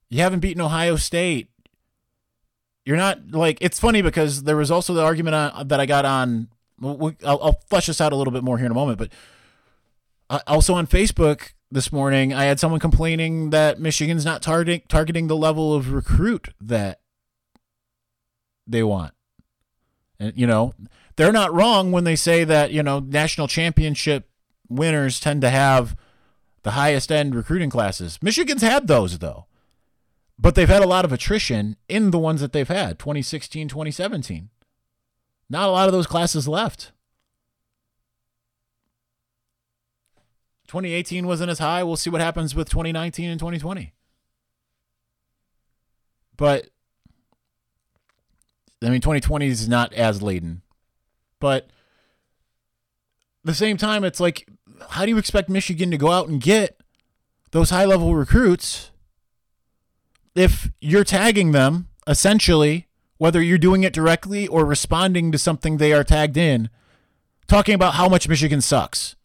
You 0.09 0.21
haven't 0.21 0.39
beaten 0.39 0.61
Ohio 0.61 0.95
State. 0.97 1.49
You're 2.85 2.97
not 2.97 3.31
like 3.31 3.57
it's 3.61 3.79
funny 3.79 4.01
because 4.01 4.43
there 4.43 4.55
was 4.55 4.69
also 4.69 4.93
the 4.93 5.03
argument 5.03 5.35
on, 5.35 5.67
that 5.67 5.79
I 5.79 5.85
got 5.85 6.05
on. 6.05 6.49
I'll, 6.83 7.15
I'll 7.25 7.59
flesh 7.67 7.87
this 7.87 7.99
out 7.99 8.13
a 8.13 8.15
little 8.15 8.33
bit 8.33 8.43
more 8.43 8.57
here 8.57 8.65
in 8.65 8.71
a 8.71 8.75
moment, 8.75 8.99
but 8.99 9.09
uh, 10.29 10.39
also 10.45 10.73
on 10.73 10.87
Facebook 10.87 11.53
this 11.71 11.91
morning, 11.91 12.33
I 12.33 12.45
had 12.45 12.59
someone 12.59 12.79
complaining 12.79 13.49
that 13.49 13.79
Michigan's 13.79 14.25
not 14.25 14.41
targeting 14.41 14.83
targeting 14.87 15.27
the 15.27 15.35
level 15.35 15.73
of 15.73 15.91
recruit 15.91 16.49
that 16.61 16.99
they 18.67 18.83
want. 18.83 19.13
And 20.19 20.33
you 20.35 20.45
know, 20.45 20.73
they're 21.15 21.31
not 21.31 21.53
wrong 21.53 21.91
when 21.91 22.03
they 22.03 22.15
say 22.15 22.43
that, 22.43 22.71
you 22.71 22.83
know, 22.83 22.99
national 22.99 23.47
championship 23.47 24.29
winners 24.69 25.19
tend 25.19 25.41
to 25.41 25.49
have 25.49 25.95
the 26.63 26.71
highest 26.71 27.11
end 27.11 27.33
recruiting 27.33 27.69
classes. 27.69 28.19
Michigan's 28.21 28.61
had 28.61 28.87
those 28.87 29.19
though. 29.19 29.45
But 30.37 30.55
they've 30.55 30.67
had 30.69 30.83
a 30.83 30.87
lot 30.87 31.05
of 31.05 31.13
attrition 31.13 31.77
in 31.87 32.11
the 32.11 32.19
ones 32.19 32.41
that 32.41 32.51
they've 32.51 32.67
had, 32.67 32.99
2016, 32.99 33.69
2017. 33.69 34.49
Not 35.49 35.69
a 35.69 35.71
lot 35.71 35.87
of 35.87 35.93
those 35.93 36.07
classes 36.07 36.47
left. 36.47 36.91
2018 40.67 41.27
wasn't 41.27 41.51
as 41.51 41.59
high. 41.59 41.83
We'll 41.83 41.95
see 41.95 42.09
what 42.09 42.21
happens 42.21 42.55
with 42.55 42.69
2019 42.69 43.29
and 43.29 43.39
2020. 43.39 43.93
But 46.37 46.69
I 48.83 48.89
mean, 48.89 49.01
2020 49.01 49.47
is 49.47 49.69
not 49.69 49.93
as 49.93 50.21
laden. 50.21 50.61
But 51.39 51.69
the 53.43 53.53
same 53.53 53.77
time, 53.77 54.03
it's 54.03 54.19
like, 54.19 54.47
how 54.89 55.05
do 55.05 55.09
you 55.11 55.17
expect 55.17 55.49
Michigan 55.49 55.91
to 55.91 55.97
go 55.97 56.11
out 56.11 56.27
and 56.27 56.41
get 56.41 56.81
those 57.51 57.69
high 57.69 57.85
level 57.85 58.13
recruits 58.15 58.91
if 60.35 60.69
you're 60.81 61.03
tagging 61.03 61.51
them 61.51 61.87
essentially, 62.07 62.87
whether 63.17 63.41
you're 63.41 63.57
doing 63.57 63.83
it 63.83 63.93
directly 63.93 64.47
or 64.47 64.65
responding 64.65 65.31
to 65.31 65.37
something 65.37 65.77
they 65.77 65.93
are 65.93 66.03
tagged 66.03 66.37
in, 66.37 66.69
talking 67.47 67.73
about 67.73 67.95
how 67.95 68.09
much 68.09 68.27
Michigan 68.27 68.61
sucks? 68.61 69.15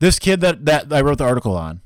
This 0.00 0.18
kid 0.18 0.40
that, 0.40 0.64
that 0.64 0.92
I 0.92 1.00
wrote 1.00 1.18
the 1.18 1.24
article 1.24 1.56
on, 1.56 1.80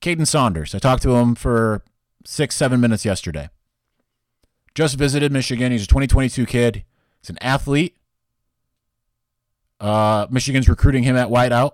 Kaden 0.00 0.26
Saunders, 0.26 0.74
I 0.74 0.78
talked 0.78 1.02
to 1.04 1.14
him 1.14 1.34
for 1.34 1.82
six, 2.26 2.56
seven 2.56 2.80
minutes 2.80 3.04
yesterday. 3.04 3.48
Just 4.74 4.98
visited 4.98 5.30
Michigan. 5.30 5.70
He's 5.70 5.84
a 5.84 5.86
2022 5.86 6.46
kid. 6.46 6.84
He's 7.22 7.30
an 7.30 7.38
athlete. 7.40 7.96
Uh, 9.78 10.26
Michigan's 10.30 10.68
recruiting 10.68 11.04
him 11.04 11.16
at 11.16 11.28
wideout. 11.28 11.72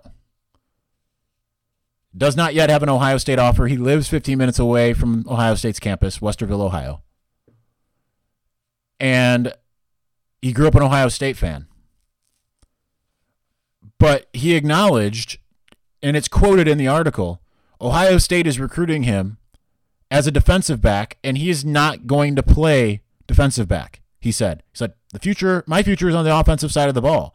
Does 2.15 2.35
not 2.35 2.53
yet 2.53 2.69
have 2.69 2.83
an 2.83 2.89
Ohio 2.89 3.17
State 3.17 3.39
offer. 3.39 3.67
He 3.67 3.77
lives 3.77 4.09
15 4.09 4.37
minutes 4.37 4.59
away 4.59 4.93
from 4.93 5.25
Ohio 5.29 5.55
State's 5.55 5.79
campus, 5.79 6.19
Westerville, 6.19 6.61
Ohio. 6.61 7.01
And 8.99 9.53
he 10.41 10.51
grew 10.51 10.67
up 10.67 10.75
an 10.75 10.83
Ohio 10.83 11.07
State 11.07 11.37
fan. 11.37 11.67
But 13.97 14.27
he 14.33 14.55
acknowledged, 14.55 15.37
and 16.03 16.17
it's 16.17 16.27
quoted 16.27 16.67
in 16.67 16.77
the 16.77 16.87
article, 16.87 17.41
Ohio 17.79 18.17
State 18.17 18.47
is 18.47 18.59
recruiting 18.59 19.03
him 19.03 19.37
as 20.09 20.27
a 20.27 20.31
defensive 20.31 20.81
back, 20.81 21.17
and 21.23 21.37
he 21.37 21.49
is 21.49 21.63
not 21.63 22.07
going 22.07 22.35
to 22.35 22.43
play 22.43 23.01
defensive 23.27 23.67
back. 23.67 24.01
He 24.19 24.31
said, 24.31 24.63
he 24.71 24.77
said, 24.77 24.93
the 25.13 25.19
future, 25.19 25.63
my 25.65 25.81
future 25.81 26.09
is 26.09 26.15
on 26.15 26.25
the 26.25 26.35
offensive 26.35 26.71
side 26.71 26.89
of 26.89 26.95
the 26.95 27.01
ball. 27.01 27.33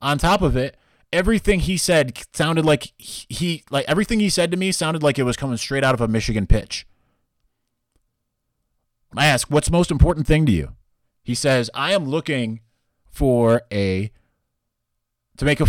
On 0.00 0.18
top 0.18 0.42
of 0.42 0.56
it, 0.56 0.76
everything 1.12 1.60
he 1.60 1.76
said 1.76 2.18
sounded 2.32 2.64
like 2.64 2.92
he, 2.96 3.62
like 3.70 3.84
everything 3.86 4.20
he 4.20 4.30
said 4.30 4.50
to 4.50 4.56
me 4.56 4.72
sounded 4.72 5.02
like 5.02 5.18
it 5.18 5.24
was 5.24 5.36
coming 5.36 5.56
straight 5.56 5.84
out 5.84 5.94
of 5.94 6.00
a 6.00 6.08
Michigan 6.08 6.46
pitch. 6.46 6.86
I 9.16 9.26
ask, 9.26 9.50
what's 9.50 9.70
most 9.70 9.90
important 9.90 10.26
thing 10.26 10.46
to 10.46 10.52
you? 10.52 10.70
He 11.22 11.34
says, 11.34 11.70
I 11.74 11.92
am 11.92 12.06
looking 12.06 12.60
for 13.06 13.62
a, 13.70 14.10
to 15.36 15.44
make 15.44 15.60
a, 15.60 15.66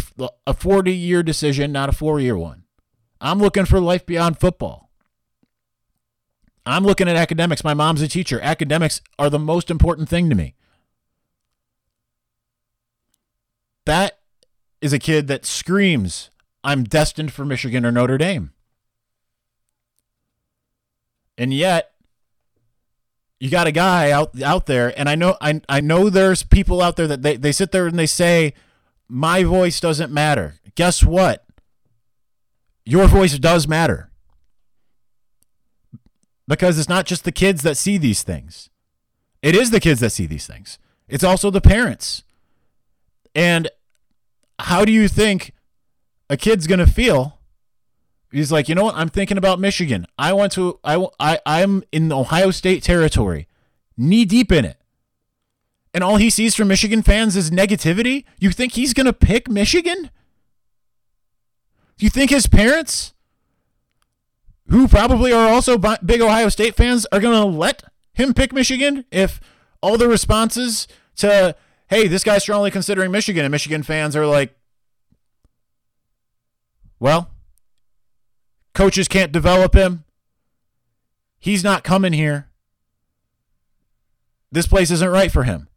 a 0.48 0.54
40 0.54 0.94
year 0.94 1.22
decision, 1.24 1.72
not 1.72 1.90
a 1.90 1.92
four 1.92 2.20
year 2.20 2.38
one. 2.38 2.64
I'm 3.20 3.40
looking 3.40 3.66
for 3.66 3.80
life 3.80 4.06
beyond 4.06 4.40
football. 4.40 4.90
I'm 6.66 6.86
looking 6.86 7.10
at 7.10 7.18
academics. 7.18 7.64
My 7.64 7.74
mom's 7.74 8.02
a 8.02 8.08
teacher. 8.08 8.40
Academics 8.42 9.02
are 9.20 9.30
the 9.30 9.40
most 9.40 9.70
important 9.70 10.08
thing 10.08 10.30
to 10.30 10.36
me. 10.36 10.56
That 13.86 14.18
is 14.84 14.92
a 14.92 15.00
kid 15.00 15.28
that 15.28 15.46
screams, 15.46 16.30
I'm 16.62 16.84
destined 16.84 17.32
for 17.32 17.46
Michigan 17.46 17.86
or 17.86 17.92
Notre 17.92 18.18
Dame. 18.18 18.52
And 21.38 21.54
yet, 21.54 21.94
you 23.40 23.50
got 23.50 23.66
a 23.66 23.72
guy 23.72 24.12
out 24.12 24.40
out 24.42 24.66
there, 24.66 24.94
and 25.00 25.08
I 25.08 25.16
know 25.16 25.38
I, 25.40 25.62
I 25.70 25.80
know 25.80 26.10
there's 26.10 26.44
people 26.44 26.82
out 26.82 26.98
there 26.98 27.08
that 27.08 27.22
they, 27.22 27.38
they 27.38 27.54
sit 27.54 27.72
there 27.72 27.88
and 27.88 27.98
they 27.98 28.06
say, 28.06 28.54
My 29.08 29.44
voice 29.46 29.80
doesn't 29.80 30.12
matter. 30.12 30.56
Guess 30.76 31.04
what? 31.04 31.46
Your 32.86 33.08
voice 33.08 33.40
does 33.40 33.68
matter 33.68 34.12
because 36.46 36.78
it's 36.78 36.90
not 36.90 37.06
just 37.06 37.24
the 37.24 37.32
kids 37.32 37.62
that 37.62 37.78
see 37.78 37.98
these 37.98 38.22
things. 38.22 38.70
It 39.42 39.56
is 39.56 39.72
the 39.72 39.80
kids 39.80 40.02
that 40.02 40.12
see 40.12 40.26
these 40.26 40.46
things. 40.46 40.78
It's 41.08 41.24
also 41.24 41.50
the 41.50 41.62
parents. 41.62 42.24
And 43.34 43.70
how 44.60 44.86
do 44.86 44.92
you 44.92 45.08
think 45.08 45.54
a 46.30 46.38
kid's 46.38 46.68
going 46.68 46.80
to 46.80 46.88
feel? 46.88 47.40
He's 48.32 48.52
like, 48.52 48.68
you 48.68 48.76
know 48.76 48.86
what? 48.86 48.96
I'm 48.96 49.10
thinking 49.10 49.38
about 49.38 49.60
Michigan. 49.60 50.08
I 50.18 50.34
want 50.34 50.52
to. 50.54 50.80
I 50.84 51.08
I 51.20 51.40
I'm 51.46 51.84
in 51.92 52.12
Ohio 52.12 52.50
State 52.52 52.82
territory, 52.82 53.48
knee 53.96 54.26
deep 54.26 54.52
in 54.52 54.66
it, 54.66 54.78
and 55.94 56.04
all 56.04 56.18
he 56.18 56.32
sees 56.32 56.56
from 56.56 56.68
Michigan 56.68 57.04
fans 57.04 57.36
is 57.36 57.52
negativity. 57.52 58.26
You 58.40 58.50
think 58.50 58.74
he's 58.74 58.94
going 58.94 59.06
to 59.06 59.14
pick 59.14 59.48
Michigan? 59.48 60.10
Do 61.98 62.06
you 62.06 62.10
think 62.10 62.32
his 62.32 62.48
parents 62.48 63.14
who 64.70 64.88
probably 64.88 65.32
are 65.32 65.50
also 65.50 65.78
big 65.78 66.22
Ohio 66.22 66.50
State 66.50 66.76
fans, 66.76 67.06
are 67.12 67.20
going 67.20 67.40
to 67.40 67.58
let 67.58 67.84
him 68.14 68.34
pick 68.34 68.54
Michigan 68.54 69.06
if 69.12 69.40
all 69.82 69.98
the 69.98 70.08
responses 70.08 70.88
to, 71.18 71.56
hey, 71.94 72.08
this 72.08 72.24
guy's 72.24 72.42
strongly 72.42 72.72
considering 72.72 73.12
Michigan, 73.12 73.46
and 73.46 73.52
Michigan 73.52 73.84
fans 73.84 74.16
are 74.16 74.26
like, 74.26 74.56
well, 77.00 77.30
coaches 78.74 79.08
can't 79.08 79.32
develop 79.32 79.76
him. 79.76 80.04
He's 81.38 81.64
not 81.64 81.84
coming 81.84 82.14
here. 82.14 82.50
This 84.52 84.66
place 84.66 84.90
isn't 84.90 85.10
right 85.10 85.32
for 85.32 85.44
him. 85.44 85.68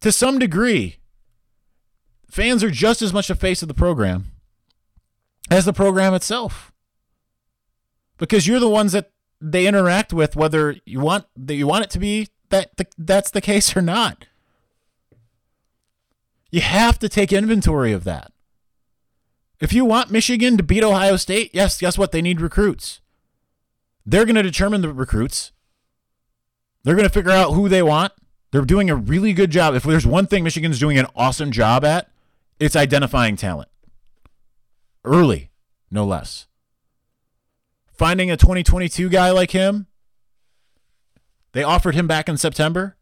To 0.00 0.12
some 0.12 0.38
degree, 0.38 0.98
fans 2.30 2.62
are 2.62 2.70
just 2.70 3.02
as 3.02 3.12
much 3.12 3.26
the 3.26 3.34
face 3.34 3.62
of 3.62 3.68
the 3.68 3.74
program 3.74 4.26
as 5.50 5.64
the 5.64 5.72
program 5.72 6.14
itself. 6.14 6.72
Because 8.16 8.46
you're 8.46 8.60
the 8.60 8.68
ones 8.68 8.92
that 8.92 9.10
they 9.40 9.66
interact 9.66 10.12
with, 10.12 10.36
whether 10.36 10.76
you 10.84 11.00
want 11.00 11.24
that 11.36 11.54
you 11.54 11.66
want 11.66 11.84
it 11.84 11.90
to 11.90 11.98
be 11.98 12.28
that 12.50 12.76
the, 12.76 12.86
that's 12.98 13.30
the 13.30 13.40
case 13.40 13.76
or 13.76 13.82
not. 13.82 14.26
You 16.50 16.60
have 16.60 16.98
to 16.98 17.08
take 17.08 17.32
inventory 17.32 17.92
of 17.92 18.04
that. 18.04 18.32
If 19.60 19.72
you 19.72 19.84
want 19.84 20.10
Michigan 20.10 20.56
to 20.56 20.62
beat 20.62 20.82
Ohio 20.82 21.16
State, 21.16 21.50
yes, 21.52 21.78
guess 21.80 21.98
what? 21.98 22.12
They 22.12 22.22
need 22.22 22.40
recruits. 22.40 23.00
They're 24.04 24.24
going 24.24 24.36
to 24.36 24.42
determine 24.42 24.80
the 24.80 24.92
recruits. 24.92 25.52
They're 26.82 26.96
going 26.96 27.06
to 27.06 27.12
figure 27.12 27.30
out 27.30 27.52
who 27.52 27.68
they 27.68 27.82
want. 27.82 28.12
They're 28.50 28.62
doing 28.62 28.90
a 28.90 28.96
really 28.96 29.32
good 29.32 29.50
job. 29.50 29.74
If 29.74 29.84
there's 29.84 30.06
one 30.06 30.26
thing 30.26 30.42
Michigan's 30.42 30.78
doing 30.78 30.98
an 30.98 31.06
awesome 31.14 31.52
job 31.52 31.84
at, 31.84 32.10
it's 32.58 32.74
identifying 32.74 33.36
talent 33.36 33.68
early, 35.04 35.50
no 35.90 36.04
less. 36.04 36.46
Finding 37.92 38.30
a 38.30 38.36
2022 38.36 39.08
guy 39.08 39.30
like 39.30 39.50
him, 39.50 39.86
they 41.52 41.62
offered 41.62 41.94
him 41.94 42.06
back 42.06 42.28
in 42.28 42.36
September. 42.36 42.96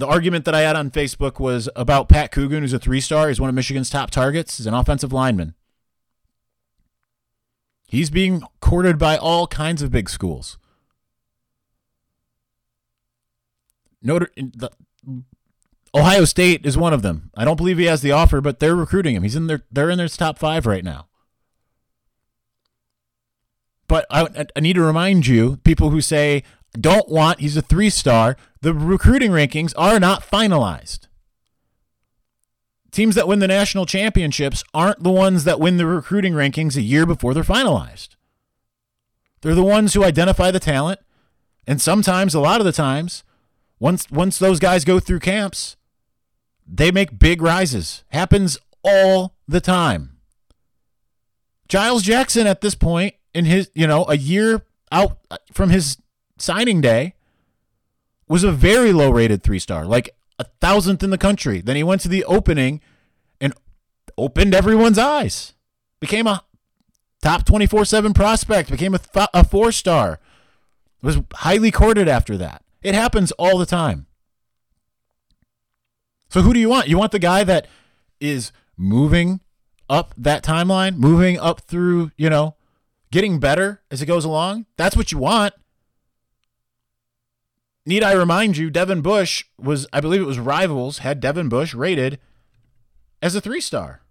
the 0.00 0.06
argument 0.06 0.46
that 0.46 0.54
I 0.54 0.62
had 0.62 0.76
on 0.76 0.90
Facebook 0.90 1.38
was 1.38 1.68
about 1.76 2.08
Pat 2.08 2.32
Coogan, 2.32 2.62
who's 2.62 2.72
a 2.72 2.78
three 2.78 3.00
star. 3.00 3.28
He's 3.28 3.40
one 3.40 3.48
of 3.50 3.54
Michigan's 3.54 3.90
top 3.90 4.10
targets. 4.10 4.56
He's 4.56 4.66
an 4.66 4.74
offensive 4.74 5.12
lineman. 5.12 5.54
He's 7.86 8.08
being 8.08 8.42
courted 8.60 8.98
by 8.98 9.16
all 9.16 9.46
kinds 9.46 9.82
of 9.82 9.90
big 9.90 10.08
schools. 10.08 10.58
Notre 14.02 14.30
the, 14.36 14.70
Ohio 15.94 16.24
State 16.24 16.64
is 16.64 16.78
one 16.78 16.94
of 16.94 17.02
them. 17.02 17.30
I 17.36 17.44
don't 17.44 17.56
believe 17.56 17.76
he 17.76 17.84
has 17.84 18.00
the 18.00 18.12
offer, 18.12 18.40
but 18.40 18.58
they're 18.58 18.76
recruiting 18.76 19.16
him. 19.16 19.22
He's 19.22 19.36
in 19.36 19.48
their 19.48 19.64
they're 19.70 19.90
in 19.90 19.98
their 19.98 20.08
top 20.08 20.38
five 20.38 20.64
right 20.64 20.84
now. 20.84 21.08
But 23.90 24.06
I, 24.08 24.46
I 24.54 24.60
need 24.60 24.74
to 24.74 24.82
remind 24.82 25.26
you, 25.26 25.56
people 25.64 25.90
who 25.90 26.00
say 26.00 26.44
don't 26.80 27.08
want 27.08 27.40
he's 27.40 27.56
a 27.56 27.60
three 27.60 27.90
star, 27.90 28.36
the 28.60 28.72
recruiting 28.72 29.32
rankings 29.32 29.74
are 29.76 29.98
not 29.98 30.22
finalized. 30.22 31.08
Teams 32.92 33.16
that 33.16 33.26
win 33.26 33.40
the 33.40 33.48
national 33.48 33.86
championships 33.86 34.62
aren't 34.72 35.02
the 35.02 35.10
ones 35.10 35.42
that 35.42 35.58
win 35.58 35.76
the 35.76 35.86
recruiting 35.86 36.34
rankings 36.34 36.76
a 36.76 36.82
year 36.82 37.04
before 37.04 37.34
they're 37.34 37.42
finalized. 37.42 38.10
They're 39.40 39.56
the 39.56 39.64
ones 39.64 39.94
who 39.94 40.04
identify 40.04 40.52
the 40.52 40.60
talent, 40.60 41.00
and 41.66 41.80
sometimes, 41.80 42.32
a 42.32 42.40
lot 42.40 42.60
of 42.60 42.66
the 42.66 42.72
times, 42.72 43.24
once 43.80 44.08
once 44.08 44.38
those 44.38 44.60
guys 44.60 44.84
go 44.84 45.00
through 45.00 45.18
camps, 45.18 45.76
they 46.64 46.92
make 46.92 47.18
big 47.18 47.42
rises. 47.42 48.04
Happens 48.10 48.56
all 48.84 49.34
the 49.48 49.60
time. 49.60 50.18
Giles 51.66 52.04
Jackson 52.04 52.46
at 52.46 52.60
this 52.60 52.76
point 52.76 53.16
in 53.34 53.44
his, 53.44 53.70
you 53.74 53.86
know, 53.86 54.04
a 54.08 54.16
year 54.16 54.62
out 54.92 55.18
uh, 55.30 55.38
from 55.52 55.70
his 55.70 55.98
signing 56.38 56.80
day 56.80 57.14
was 58.28 58.44
a 58.44 58.52
very 58.52 58.92
low 58.92 59.10
rated 59.10 59.42
three 59.42 59.58
star, 59.58 59.84
like 59.84 60.10
a 60.38 60.44
thousandth 60.60 61.02
in 61.02 61.10
the 61.10 61.18
country. 61.18 61.60
Then 61.60 61.76
he 61.76 61.82
went 61.82 62.00
to 62.02 62.08
the 62.08 62.24
opening 62.24 62.80
and 63.40 63.52
opened 64.16 64.54
everyone's 64.54 64.98
eyes. 64.98 65.54
Became 66.00 66.26
a 66.26 66.44
top 67.22 67.44
24 67.44 67.84
7 67.84 68.14
prospect, 68.14 68.70
became 68.70 68.94
a, 68.94 68.98
th- 68.98 69.28
a 69.34 69.44
four 69.44 69.72
star, 69.72 70.18
was 71.02 71.18
highly 71.34 71.70
courted 71.70 72.08
after 72.08 72.36
that. 72.38 72.62
It 72.82 72.94
happens 72.94 73.32
all 73.32 73.58
the 73.58 73.66
time. 73.66 74.06
So 76.30 76.42
who 76.42 76.54
do 76.54 76.60
you 76.60 76.68
want? 76.68 76.88
You 76.88 76.96
want 76.96 77.12
the 77.12 77.18
guy 77.18 77.44
that 77.44 77.66
is 78.20 78.52
moving 78.76 79.40
up 79.88 80.14
that 80.16 80.44
timeline, 80.44 80.96
moving 80.96 81.38
up 81.38 81.60
through, 81.62 82.12
you 82.16 82.30
know, 82.30 82.54
getting 83.10 83.38
better 83.38 83.82
as 83.90 84.00
it 84.02 84.06
goes 84.06 84.24
along? 84.24 84.66
That's 84.76 84.96
what 84.96 85.12
you 85.12 85.18
want. 85.18 85.54
Need 87.86 88.02
I 88.02 88.12
remind 88.12 88.56
you, 88.56 88.70
Devin 88.70 89.00
Bush 89.00 89.44
was, 89.58 89.86
I 89.92 90.00
believe 90.00 90.20
it 90.20 90.26
was 90.26 90.38
Rivals, 90.38 90.98
had 90.98 91.20
Devin 91.20 91.48
Bush 91.48 91.74
rated 91.74 92.20
as 93.22 93.34
a 93.34 93.40
three 93.40 93.60
star. 93.60 94.02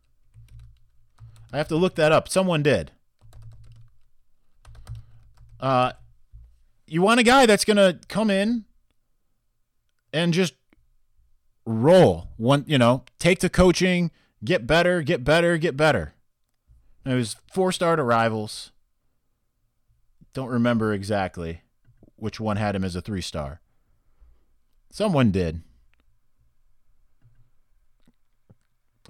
I 1.53 1.57
have 1.57 1.67
to 1.69 1.75
look 1.75 1.95
that 1.95 2.11
up. 2.11 2.29
Someone 2.29 2.63
did. 2.63 2.91
Uh, 5.59 5.93
you 6.87 7.01
want 7.01 7.19
a 7.19 7.23
guy 7.23 7.45
that's 7.45 7.65
going 7.65 7.77
to 7.77 7.99
come 8.07 8.29
in 8.29 8.65
and 10.13 10.33
just 10.33 10.53
roll. 11.65 12.29
One, 12.37 12.63
you 12.67 12.77
know, 12.77 13.03
take 13.19 13.39
to 13.39 13.49
coaching, 13.49 14.11
get 14.43 14.65
better, 14.65 15.01
get 15.01 15.23
better, 15.23 15.57
get 15.57 15.75
better. 15.77 16.13
it 17.05 17.13
was 17.13 17.35
four 17.53 17.71
star 17.71 17.95
to 17.95 18.03
rivals. 18.03 18.71
Don't 20.39 20.47
remember 20.47 20.93
exactly 20.93 21.63
which 22.15 22.39
one 22.39 22.55
had 22.55 22.73
him 22.73 22.85
as 22.85 22.95
a 22.95 23.01
three 23.01 23.19
star. 23.19 23.59
Someone 24.89 25.31
did. 25.31 25.63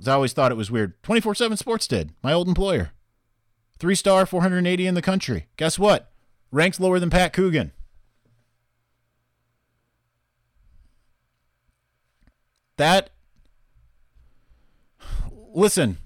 I 0.07 0.13
always 0.13 0.33
thought 0.33 0.51
it 0.51 0.55
was 0.55 0.71
weird. 0.71 0.99
24 1.03 1.35
7 1.35 1.55
Sports 1.55 1.85
did. 1.85 2.13
My 2.23 2.33
old 2.33 2.47
employer. 2.47 2.93
Three 3.77 3.93
star, 3.93 4.25
480 4.25 4.87
in 4.87 4.95
the 4.95 5.03
country. 5.03 5.45
Guess 5.55 5.77
what? 5.77 6.11
Ranks 6.51 6.79
lower 6.79 6.99
than 6.99 7.11
Pat 7.11 7.31
Coogan. 7.31 7.73
That 12.77 13.11
listen, 15.53 15.99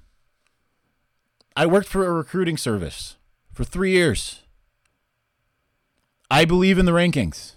I 1.56 1.65
worked 1.65 1.88
for 1.88 2.06
a 2.06 2.12
recruiting 2.12 2.58
service 2.58 3.15
for 3.54 3.63
three 3.63 3.91
years. 3.91 4.42
I 6.34 6.46
believe 6.46 6.80
in 6.80 6.86
the 6.86 6.91
rankings. 6.91 7.54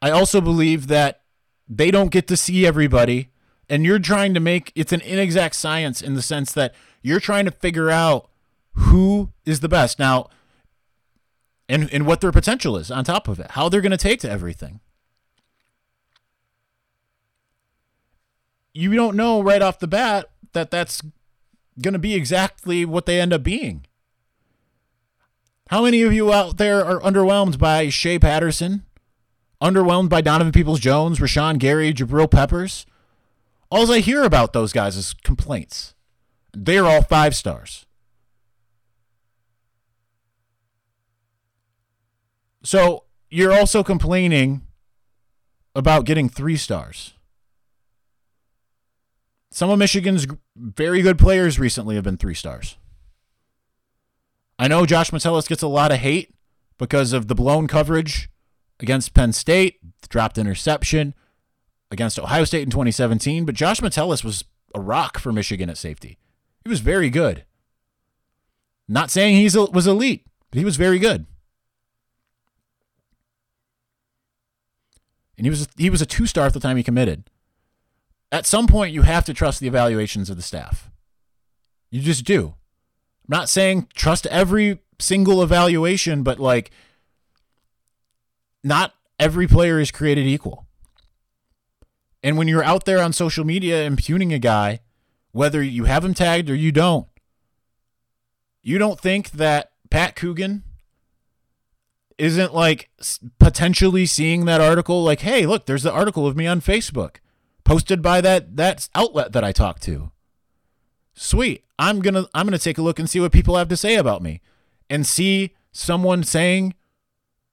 I 0.00 0.10
also 0.10 0.40
believe 0.40 0.86
that 0.86 1.22
they 1.68 1.90
don't 1.90 2.12
get 2.12 2.28
to 2.28 2.36
see 2.36 2.64
everybody, 2.64 3.30
and 3.68 3.84
you're 3.84 3.98
trying 3.98 4.32
to 4.34 4.40
make 4.40 4.70
it's 4.74 4.92
an 4.92 5.00
inexact 5.00 5.56
science 5.56 6.00
in 6.00 6.14
the 6.14 6.22
sense 6.22 6.52
that 6.52 6.74
you're 7.02 7.20
trying 7.20 7.44
to 7.46 7.50
figure 7.50 7.90
out 7.90 8.30
who 8.74 9.30
is 9.44 9.60
the 9.60 9.68
best 9.68 9.98
now 9.98 10.28
and, 11.68 11.92
and 11.92 12.06
what 12.06 12.20
their 12.20 12.30
potential 12.30 12.76
is 12.76 12.90
on 12.90 13.04
top 13.04 13.26
of 13.26 13.40
it, 13.40 13.50
how 13.52 13.68
they're 13.68 13.80
going 13.80 13.90
to 13.90 13.96
take 13.96 14.20
to 14.20 14.30
everything. 14.30 14.80
you 18.78 18.94
don't 18.94 19.16
know 19.16 19.42
right 19.42 19.60
off 19.60 19.80
the 19.80 19.88
bat 19.88 20.30
that 20.52 20.70
that's 20.70 21.02
going 21.82 21.94
to 21.94 21.98
be 21.98 22.14
exactly 22.14 22.84
what 22.84 23.06
they 23.06 23.20
end 23.20 23.32
up 23.32 23.42
being. 23.42 23.84
How 25.68 25.84
many 25.84 26.00
of 26.02 26.14
you 26.14 26.32
out 26.32 26.56
there 26.56 26.82
are 26.82 26.98
underwhelmed 27.00 27.58
by 27.58 27.90
Shea 27.90 28.18
Patterson? 28.18 28.86
Underwhelmed 29.62 30.08
by 30.08 30.22
Donovan 30.22 30.52
Peoples 30.52 30.80
Jones, 30.80 31.18
Rashan 31.18 31.58
Gary, 31.58 31.92
Jabril 31.92 32.30
Peppers? 32.30 32.86
All 33.70 33.90
I 33.92 33.98
hear 33.98 34.22
about 34.22 34.54
those 34.54 34.72
guys 34.72 34.96
is 34.96 35.12
complaints. 35.12 35.94
They're 36.54 36.86
all 36.86 37.02
five 37.02 37.36
stars. 37.36 37.84
So 42.62 43.04
you're 43.28 43.52
also 43.52 43.82
complaining 43.82 44.62
about 45.74 46.06
getting 46.06 46.30
three 46.30 46.56
stars. 46.56 47.12
Some 49.50 49.68
of 49.68 49.78
Michigan's 49.78 50.26
very 50.56 51.02
good 51.02 51.18
players 51.18 51.58
recently 51.58 51.94
have 51.96 52.04
been 52.04 52.16
three 52.16 52.34
stars. 52.34 52.78
I 54.58 54.68
know 54.68 54.86
Josh 54.86 55.12
Metellus 55.12 55.48
gets 55.48 55.62
a 55.62 55.68
lot 55.68 55.92
of 55.92 55.98
hate 55.98 56.34
because 56.78 57.12
of 57.12 57.28
the 57.28 57.34
blown 57.34 57.66
coverage 57.66 58.28
against 58.80 59.14
Penn 59.14 59.32
State, 59.32 59.78
dropped 60.08 60.38
interception 60.38 61.14
against 61.90 62.18
Ohio 62.18 62.44
State 62.44 62.62
in 62.62 62.70
2017, 62.70 63.44
but 63.44 63.54
Josh 63.54 63.80
Metellus 63.80 64.24
was 64.24 64.44
a 64.74 64.80
rock 64.80 65.18
for 65.18 65.32
Michigan 65.32 65.70
at 65.70 65.78
safety. 65.78 66.18
He 66.64 66.68
was 66.68 66.80
very 66.80 67.10
good. 67.10 67.44
Not 68.88 69.10
saying 69.10 69.36
he 69.36 69.44
was 69.44 69.86
elite, 69.86 70.26
but 70.50 70.58
he 70.58 70.64
was 70.64 70.76
very 70.76 70.98
good. 70.98 71.26
And 75.36 75.46
he 75.46 75.50
was 75.50 75.68
he 75.76 75.88
was 75.88 76.02
a 76.02 76.06
two 76.06 76.26
star 76.26 76.46
at 76.46 76.52
the 76.52 76.60
time 76.60 76.76
he 76.76 76.82
committed 76.82 77.30
at 78.30 78.46
some 78.46 78.66
point 78.66 78.92
you 78.92 79.02
have 79.02 79.24
to 79.24 79.34
trust 79.34 79.60
the 79.60 79.66
evaluations 79.66 80.30
of 80.30 80.36
the 80.36 80.42
staff. 80.42 80.90
You 81.90 82.00
just 82.00 82.24
do. 82.24 82.54
Not 83.28 83.48
saying 83.48 83.88
trust 83.94 84.26
every 84.26 84.80
single 84.98 85.42
evaluation, 85.42 86.22
but 86.22 86.40
like 86.40 86.70
not 88.64 88.94
every 89.18 89.46
player 89.46 89.78
is 89.78 89.90
created 89.90 90.26
equal. 90.26 90.66
And 92.22 92.36
when 92.36 92.48
you're 92.48 92.64
out 92.64 92.84
there 92.84 93.00
on 93.00 93.12
social 93.12 93.44
media 93.44 93.84
impugning 93.84 94.32
a 94.32 94.38
guy, 94.38 94.80
whether 95.32 95.62
you 95.62 95.84
have 95.84 96.04
him 96.04 96.14
tagged 96.14 96.50
or 96.50 96.54
you 96.54 96.72
don't, 96.72 97.06
you 98.62 98.78
don't 98.78 98.98
think 98.98 99.30
that 99.32 99.70
Pat 99.90 100.16
Coogan 100.16 100.64
isn't 102.18 102.52
like 102.52 102.90
potentially 103.38 104.04
seeing 104.04 104.44
that 104.44 104.60
article 104.60 105.04
like, 105.04 105.20
hey, 105.20 105.46
look, 105.46 105.66
there's 105.66 105.84
the 105.84 105.92
article 105.92 106.26
of 106.26 106.36
me 106.36 106.46
on 106.46 106.60
Facebook 106.60 107.16
posted 107.64 108.02
by 108.02 108.20
that 108.20 108.56
that 108.56 108.88
outlet 108.94 109.32
that 109.32 109.44
I 109.44 109.52
talked 109.52 109.82
to. 109.84 110.10
Sweet. 111.20 111.64
I'm 111.80 112.00
to 112.02 112.28
I'm 112.32 112.48
to 112.48 112.58
take 112.58 112.78
a 112.78 112.82
look 112.82 113.00
and 113.00 113.10
see 113.10 113.18
what 113.18 113.32
people 113.32 113.56
have 113.56 113.68
to 113.68 113.76
say 113.76 113.96
about 113.96 114.22
me 114.22 114.40
and 114.88 115.04
see 115.04 115.54
someone 115.72 116.22
saying 116.22 116.74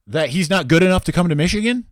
that 0.05 0.29
he's 0.29 0.51
not 0.51 0.67
good 0.67 0.83
enough 0.83 1.03
to 1.05 1.11
come 1.11 1.29
to 1.29 1.35
Michigan. 1.35 1.85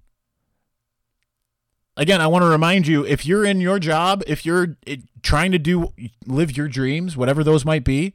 Again, 1.97 2.21
I 2.21 2.27
want 2.27 2.43
to 2.43 2.47
remind 2.47 2.85
you 2.85 3.03
if 3.03 3.25
you're 3.25 3.43
in 3.43 3.59
your 3.59 3.79
job, 3.79 4.23
if 4.27 4.45
you're 4.45 4.77
eh, 4.85 4.97
trying 5.23 5.51
to 5.51 5.59
do 5.59 5.93
live 6.27 6.55
your 6.55 6.67
dreams, 6.67 7.17
whatever 7.17 7.43
those 7.43 7.65
might 7.65 7.83
be, 7.83 8.13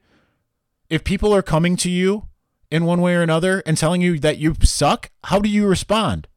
if 0.88 1.02
people 1.02 1.34
are 1.34 1.42
coming 1.42 1.74
to 1.76 1.90
you 1.90 2.28
in 2.70 2.84
one 2.84 3.00
way 3.00 3.14
or 3.14 3.22
another 3.22 3.64
and 3.66 3.76
telling 3.76 4.00
you 4.00 4.20
that 4.20 4.38
you 4.38 4.54
suck, 4.62 5.10
how 5.24 5.40
do 5.40 5.48
you 5.48 5.66
respond? 5.66 6.28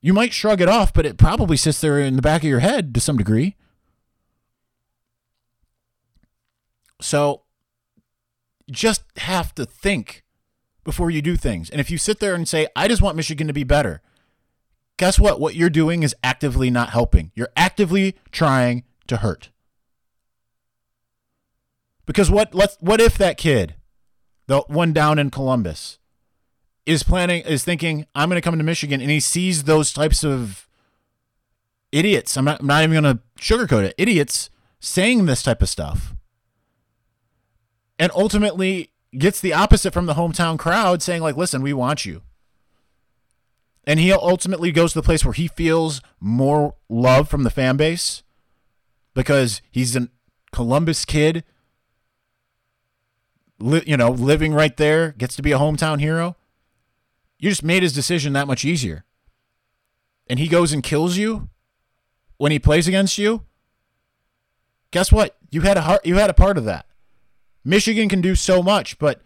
You 0.00 0.12
might 0.12 0.32
shrug 0.32 0.60
it 0.60 0.68
off, 0.68 0.92
but 0.92 1.06
it 1.06 1.18
probably 1.18 1.56
sits 1.56 1.80
there 1.80 2.00
in 2.00 2.16
the 2.16 2.22
back 2.22 2.42
of 2.42 2.48
your 2.48 2.60
head 2.60 2.92
to 2.94 3.00
some 3.00 3.16
degree. 3.16 3.56
So 7.00 7.42
just 8.70 9.02
have 9.18 9.54
to 9.54 9.64
think 9.64 10.24
before 10.84 11.10
you 11.10 11.20
do 11.22 11.36
things. 11.36 11.68
And 11.70 11.80
if 11.80 11.90
you 11.90 11.98
sit 11.98 12.20
there 12.20 12.34
and 12.34 12.48
say, 12.48 12.66
I 12.74 12.88
just 12.88 13.02
want 13.02 13.16
Michigan 13.16 13.46
to 13.46 13.52
be 13.52 13.64
better, 13.64 14.02
guess 14.96 15.18
what? 15.18 15.40
What 15.40 15.54
you're 15.54 15.70
doing 15.70 16.02
is 16.02 16.14
actively 16.22 16.70
not 16.70 16.90
helping. 16.90 17.32
You're 17.34 17.52
actively 17.56 18.16
trying 18.30 18.84
to 19.08 19.18
hurt. 19.18 19.50
Because 22.06 22.30
what 22.30 22.54
let's 22.54 22.76
what 22.80 23.00
if 23.00 23.18
that 23.18 23.36
kid, 23.36 23.74
the 24.46 24.60
one 24.68 24.92
down 24.92 25.18
in 25.18 25.30
Columbus, 25.30 25.98
is 26.86 27.02
planning 27.02 27.42
is 27.42 27.64
thinking 27.64 28.06
I'm 28.14 28.28
going 28.28 28.40
to 28.40 28.44
come 28.44 28.56
to 28.56 28.64
Michigan 28.64 29.00
and 29.00 29.10
he 29.10 29.18
sees 29.18 29.64
those 29.64 29.92
types 29.92 30.24
of 30.24 30.68
idiots. 31.90 32.36
I'm 32.36 32.44
not 32.44 32.60
I'm 32.60 32.66
not 32.68 32.84
even 32.84 33.02
going 33.02 33.16
to 33.16 33.22
sugarcoat 33.40 33.84
it. 33.84 33.94
Idiots 33.98 34.50
saying 34.78 35.26
this 35.26 35.42
type 35.42 35.62
of 35.62 35.68
stuff. 35.68 36.14
And 37.98 38.12
ultimately 38.14 38.90
gets 39.16 39.40
the 39.40 39.54
opposite 39.54 39.92
from 39.92 40.06
the 40.06 40.14
hometown 40.14 40.58
crowd 40.58 41.02
saying 41.02 41.22
like, 41.22 41.36
"Listen, 41.36 41.62
we 41.62 41.72
want 41.72 42.04
you." 42.04 42.22
And 43.84 44.00
he 44.00 44.12
ultimately 44.12 44.72
goes 44.72 44.92
to 44.92 44.98
the 45.00 45.04
place 45.04 45.24
where 45.24 45.32
he 45.32 45.48
feels 45.48 46.00
more 46.20 46.74
love 46.88 47.28
from 47.28 47.44
the 47.44 47.50
fan 47.50 47.76
base 47.76 48.22
because 49.14 49.62
he's 49.70 49.94
a 49.96 50.08
Columbus 50.52 51.04
kid 51.04 51.44
li- 53.58 53.82
you 53.86 53.96
know, 53.96 54.10
living 54.10 54.52
right 54.52 54.76
there, 54.76 55.12
gets 55.12 55.36
to 55.36 55.42
be 55.42 55.52
a 55.52 55.58
hometown 55.58 56.00
hero. 56.00 56.36
You 57.38 57.50
just 57.50 57.62
made 57.62 57.82
his 57.82 57.92
decision 57.92 58.32
that 58.32 58.46
much 58.46 58.64
easier. 58.64 59.04
And 60.26 60.38
he 60.38 60.48
goes 60.48 60.72
and 60.72 60.82
kills 60.82 61.16
you 61.16 61.48
when 62.36 62.52
he 62.52 62.58
plays 62.58 62.88
against 62.88 63.18
you. 63.18 63.42
Guess 64.90 65.12
what? 65.12 65.36
You 65.50 65.60
had 65.62 65.76
a 65.76 65.82
heart, 65.82 66.04
you 66.04 66.16
had 66.16 66.30
a 66.30 66.34
part 66.34 66.58
of 66.58 66.64
that. 66.64 66.85
Michigan 67.66 68.08
can 68.08 68.20
do 68.20 68.36
so 68.36 68.62
much, 68.62 68.96
but 68.96 69.20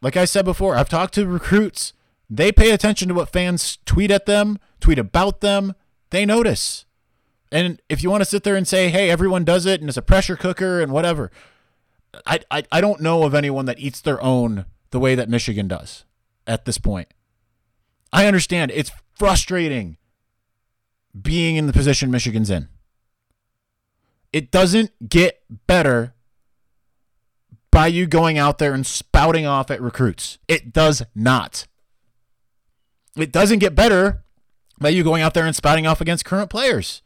like 0.00 0.16
I 0.16 0.24
said 0.24 0.46
before, 0.46 0.74
I've 0.74 0.88
talked 0.88 1.12
to 1.14 1.26
recruits. 1.26 1.92
They 2.30 2.50
pay 2.50 2.70
attention 2.70 3.08
to 3.08 3.14
what 3.14 3.28
fans 3.28 3.76
tweet 3.84 4.10
at 4.10 4.24
them, 4.24 4.58
tweet 4.80 4.98
about 4.98 5.42
them. 5.42 5.74
They 6.08 6.24
notice. 6.24 6.86
And 7.52 7.80
if 7.90 8.02
you 8.02 8.10
want 8.10 8.22
to 8.22 8.28
sit 8.28 8.42
there 8.42 8.56
and 8.56 8.66
say, 8.66 8.88
"Hey, 8.88 9.10
everyone 9.10 9.44
does 9.44 9.66
it 9.66 9.80
and 9.80 9.88
it's 9.88 9.98
a 9.98 10.02
pressure 10.02 10.34
cooker 10.34 10.80
and 10.80 10.92
whatever," 10.92 11.30
I, 12.26 12.40
I 12.50 12.64
I 12.72 12.80
don't 12.80 13.02
know 13.02 13.24
of 13.24 13.34
anyone 13.34 13.66
that 13.66 13.78
eats 13.78 14.00
their 14.00 14.20
own 14.22 14.64
the 14.90 14.98
way 14.98 15.14
that 15.14 15.28
Michigan 15.28 15.68
does 15.68 16.06
at 16.46 16.64
this 16.64 16.78
point. 16.78 17.12
I 18.14 18.26
understand 18.26 18.72
it's 18.74 18.90
frustrating 19.14 19.98
being 21.20 21.56
in 21.56 21.66
the 21.66 21.72
position 21.74 22.10
Michigan's 22.10 22.48
in. 22.48 22.68
It 24.32 24.50
doesn't 24.50 25.08
get 25.08 25.42
better 25.66 26.14
by 27.76 27.88
you 27.88 28.06
going 28.06 28.38
out 28.38 28.56
there 28.56 28.72
and 28.72 28.86
spouting 28.86 29.44
off 29.44 29.70
at 29.70 29.82
recruits. 29.82 30.38
It 30.48 30.72
does 30.72 31.02
not. 31.14 31.66
It 33.18 33.30
doesn't 33.30 33.58
get 33.58 33.74
better 33.74 34.24
by 34.80 34.88
you 34.88 35.04
going 35.04 35.20
out 35.20 35.34
there 35.34 35.44
and 35.44 35.54
spouting 35.54 35.86
off 35.86 36.00
against 36.00 36.24
current 36.24 36.48
players. 36.48 37.02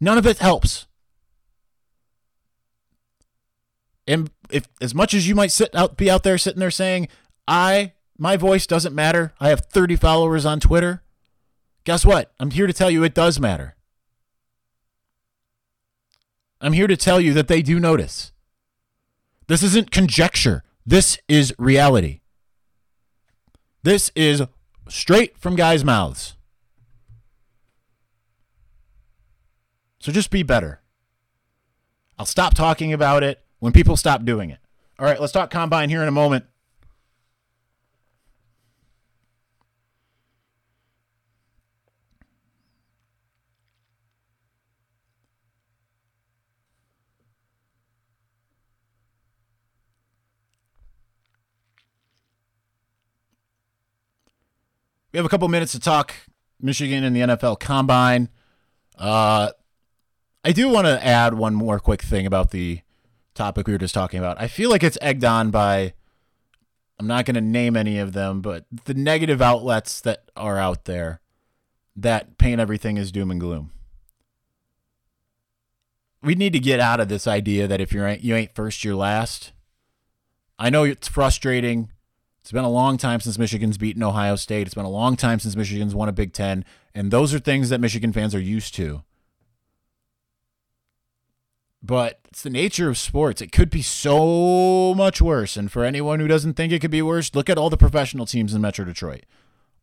None 0.00 0.16
of 0.16 0.26
it 0.26 0.38
helps. 0.38 0.86
And 4.06 4.30
if 4.48 4.66
as 4.80 4.94
much 4.94 5.12
as 5.12 5.28
you 5.28 5.34
might 5.34 5.52
sit 5.52 5.74
out 5.74 5.98
be 5.98 6.10
out 6.10 6.22
there 6.22 6.38
sitting 6.38 6.60
there 6.60 6.70
saying, 6.70 7.08
I 7.46 7.92
my 8.16 8.38
voice 8.38 8.66
doesn't 8.66 8.94
matter. 8.94 9.34
I 9.38 9.50
have 9.50 9.66
30 9.66 9.96
followers 9.96 10.46
on 10.46 10.60
Twitter. 10.60 11.02
Guess 11.84 12.06
what? 12.06 12.32
I'm 12.40 12.52
here 12.52 12.66
to 12.66 12.72
tell 12.72 12.90
you 12.90 13.04
it 13.04 13.12
does 13.12 13.38
matter. 13.38 13.76
I'm 16.62 16.72
here 16.72 16.86
to 16.86 16.96
tell 16.96 17.20
you 17.20 17.34
that 17.34 17.48
they 17.48 17.60
do 17.60 17.78
notice. 17.78 18.32
This 19.48 19.62
isn't 19.62 19.90
conjecture. 19.90 20.62
This 20.86 21.18
is 21.26 21.54
reality. 21.58 22.20
This 23.82 24.12
is 24.14 24.42
straight 24.88 25.38
from 25.38 25.56
guys' 25.56 25.84
mouths. 25.84 26.36
So 30.00 30.12
just 30.12 30.30
be 30.30 30.42
better. 30.42 30.80
I'll 32.18 32.26
stop 32.26 32.54
talking 32.54 32.92
about 32.92 33.22
it 33.22 33.42
when 33.58 33.72
people 33.72 33.96
stop 33.96 34.24
doing 34.24 34.50
it. 34.50 34.58
All 34.98 35.06
right, 35.06 35.20
let's 35.20 35.32
talk 35.32 35.50
combine 35.50 35.88
here 35.88 36.02
in 36.02 36.08
a 36.08 36.12
moment. 36.12 36.44
We 55.18 55.20
have 55.20 55.26
a 55.26 55.30
couple 55.30 55.48
minutes 55.48 55.72
to 55.72 55.80
talk 55.80 56.14
Michigan 56.60 57.02
and 57.02 57.16
the 57.16 57.22
NFL 57.22 57.58
Combine. 57.58 58.28
Uh, 58.96 59.50
I 60.44 60.52
do 60.52 60.68
want 60.68 60.86
to 60.86 61.04
add 61.04 61.34
one 61.34 61.56
more 61.56 61.80
quick 61.80 62.02
thing 62.02 62.24
about 62.24 62.52
the 62.52 62.82
topic 63.34 63.66
we 63.66 63.72
were 63.72 63.80
just 63.80 63.94
talking 63.94 64.20
about. 64.20 64.40
I 64.40 64.46
feel 64.46 64.70
like 64.70 64.84
it's 64.84 64.96
egged 65.02 65.24
on 65.24 65.50
by 65.50 65.94
I'm 67.00 67.08
not 67.08 67.24
going 67.24 67.34
to 67.34 67.40
name 67.40 67.76
any 67.76 67.98
of 67.98 68.12
them, 68.12 68.40
but 68.40 68.66
the 68.84 68.94
negative 68.94 69.42
outlets 69.42 70.00
that 70.02 70.30
are 70.36 70.56
out 70.56 70.84
there 70.84 71.20
that 71.96 72.38
paint 72.38 72.60
everything 72.60 72.96
as 72.96 73.10
doom 73.10 73.32
and 73.32 73.40
gloom. 73.40 73.72
We 76.22 76.36
need 76.36 76.52
to 76.52 76.60
get 76.60 76.78
out 76.78 77.00
of 77.00 77.08
this 77.08 77.26
idea 77.26 77.66
that 77.66 77.80
if 77.80 77.92
you're 77.92 78.08
you 78.08 78.36
ain't 78.36 78.54
first, 78.54 78.84
you're 78.84 78.94
last. 78.94 79.50
I 80.60 80.70
know 80.70 80.84
it's 80.84 81.08
frustrating. 81.08 81.90
It's 82.48 82.52
been 82.52 82.64
a 82.64 82.70
long 82.70 82.96
time 82.96 83.20
since 83.20 83.38
Michigan's 83.38 83.76
beaten 83.76 84.02
Ohio 84.02 84.34
State. 84.34 84.66
It's 84.66 84.74
been 84.74 84.86
a 84.86 84.88
long 84.88 85.16
time 85.16 85.38
since 85.38 85.54
Michigan's 85.54 85.94
won 85.94 86.08
a 86.08 86.12
Big 86.12 86.32
Ten, 86.32 86.64
and 86.94 87.10
those 87.10 87.34
are 87.34 87.38
things 87.38 87.68
that 87.68 87.78
Michigan 87.78 88.10
fans 88.10 88.34
are 88.34 88.40
used 88.40 88.74
to 88.76 89.02
but 91.82 92.20
it's 92.24 92.42
the 92.42 92.50
nature 92.50 92.88
of 92.88 92.98
sports. 92.98 93.42
It 93.42 93.52
could 93.52 93.70
be 93.70 93.82
so 93.82 94.94
much 94.94 95.20
worse. 95.20 95.56
And 95.56 95.70
for 95.70 95.84
anyone 95.84 96.20
who 96.20 96.26
doesn't 96.26 96.54
think 96.54 96.72
it 96.72 96.80
could 96.80 96.90
be 96.90 97.02
worse, 97.02 97.34
look 97.34 97.50
at 97.50 97.58
all 97.58 97.70
the 97.70 97.76
professional 97.76 98.26
teams 98.26 98.54
in 98.54 98.60
Metro 98.60 98.84
Detroit. 98.84 99.24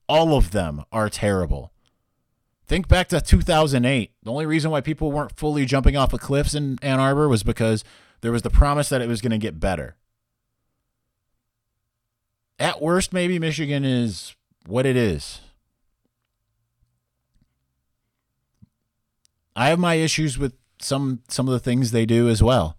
All 0.09 0.35
of 0.35 0.51
them 0.51 0.83
are 0.91 1.09
terrible. 1.09 1.71
Think 2.67 2.87
back 2.87 3.07
to 3.09 3.21
2008. 3.21 4.11
The 4.23 4.31
only 4.31 4.45
reason 4.45 4.71
why 4.71 4.81
people 4.81 5.11
weren't 5.11 5.37
fully 5.37 5.65
jumping 5.65 5.95
off 5.95 6.13
of 6.13 6.19
cliffs 6.19 6.53
in 6.53 6.79
Ann 6.81 6.99
Arbor 6.99 7.29
was 7.29 7.43
because 7.43 7.83
there 8.21 8.31
was 8.31 8.41
the 8.41 8.49
promise 8.49 8.89
that 8.89 9.01
it 9.01 9.07
was 9.07 9.21
going 9.21 9.31
to 9.31 9.37
get 9.37 9.59
better. 9.59 9.95
At 12.57 12.81
worst, 12.81 13.11
maybe 13.11 13.37
Michigan 13.39 13.83
is 13.83 14.35
what 14.65 14.85
it 14.85 14.95
is. 14.95 15.41
I 19.55 19.69
have 19.69 19.79
my 19.79 19.95
issues 19.95 20.37
with 20.37 20.53
some 20.79 21.21
some 21.27 21.47
of 21.47 21.53
the 21.53 21.59
things 21.59 21.91
they 21.91 22.05
do 22.05 22.29
as 22.29 22.43
well. 22.43 22.77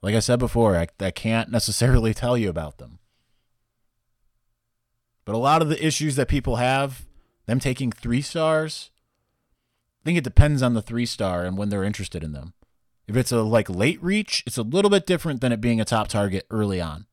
Like 0.00 0.14
I 0.14 0.20
said 0.20 0.38
before, 0.38 0.76
I, 0.76 0.88
I 1.00 1.10
can't 1.10 1.50
necessarily 1.50 2.14
tell 2.14 2.36
you 2.36 2.48
about 2.48 2.78
them. 2.78 2.98
But 5.24 5.34
a 5.34 5.38
lot 5.38 5.62
of 5.62 5.68
the 5.68 5.84
issues 5.84 6.16
that 6.16 6.28
people 6.28 6.56
have, 6.56 7.06
them 7.46 7.60
taking 7.60 7.92
three 7.92 8.22
stars, 8.22 8.90
I 10.02 10.04
think 10.04 10.18
it 10.18 10.24
depends 10.24 10.62
on 10.62 10.74
the 10.74 10.82
three 10.82 11.06
star 11.06 11.44
and 11.44 11.56
when 11.56 11.68
they're 11.68 11.84
interested 11.84 12.24
in 12.24 12.32
them. 12.32 12.54
If 13.06 13.16
it's 13.16 13.32
a 13.32 13.42
like 13.42 13.70
late 13.70 14.02
reach, 14.02 14.42
it's 14.46 14.58
a 14.58 14.62
little 14.62 14.90
bit 14.90 15.06
different 15.06 15.40
than 15.40 15.52
it 15.52 15.60
being 15.60 15.80
a 15.80 15.84
top 15.84 16.08
target 16.08 16.46
early 16.50 16.80
on. 16.80 17.06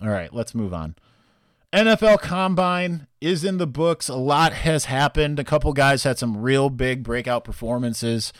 All 0.00 0.10
right, 0.10 0.32
let's 0.32 0.54
move 0.54 0.74
on. 0.74 0.94
NFL 1.72 2.20
Combine 2.20 3.06
is 3.20 3.44
in 3.44 3.58
the 3.58 3.66
books. 3.66 4.08
A 4.08 4.14
lot 4.14 4.52
has 4.52 4.86
happened. 4.86 5.38
A 5.38 5.44
couple 5.44 5.72
guys 5.72 6.04
had 6.04 6.18
some 6.18 6.36
real 6.38 6.70
big 6.70 7.02
breakout 7.02 7.44
performances 7.44 8.32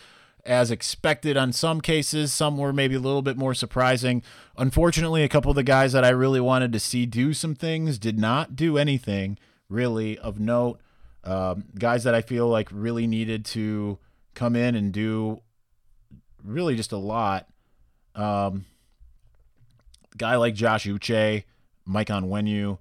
as 0.44 0.70
expected 0.70 1.36
on 1.36 1.52
some 1.52 1.80
cases. 1.80 2.32
Some 2.32 2.56
were 2.56 2.72
maybe 2.72 2.94
a 2.94 3.00
little 3.00 3.22
bit 3.22 3.36
more 3.36 3.52
surprising. 3.52 4.22
Unfortunately, 4.56 5.22
a 5.22 5.28
couple 5.28 5.50
of 5.50 5.56
the 5.56 5.62
guys 5.62 5.92
that 5.92 6.04
I 6.04 6.10
really 6.10 6.40
wanted 6.40 6.72
to 6.72 6.80
see 6.80 7.04
do 7.04 7.34
some 7.34 7.54
things 7.54 7.98
did 7.98 8.18
not 8.18 8.56
do 8.56 8.78
anything 8.78 9.38
really 9.68 10.16
of 10.18 10.38
note. 10.38 10.80
Um, 11.24 11.64
guys 11.76 12.04
that 12.04 12.14
I 12.14 12.22
feel 12.22 12.48
like 12.48 12.68
really 12.70 13.06
needed 13.06 13.44
to 13.46 13.98
come 14.34 14.54
in 14.54 14.76
and 14.76 14.92
do 14.92 15.42
really 16.44 16.76
just 16.76 16.92
a 16.92 16.96
lot. 16.96 17.48
Um, 18.14 18.64
guy 20.16 20.36
like 20.36 20.54
Josh 20.54 20.86
Uche, 20.86 21.44
Mike 21.84 22.08
Onwenu, 22.08 22.78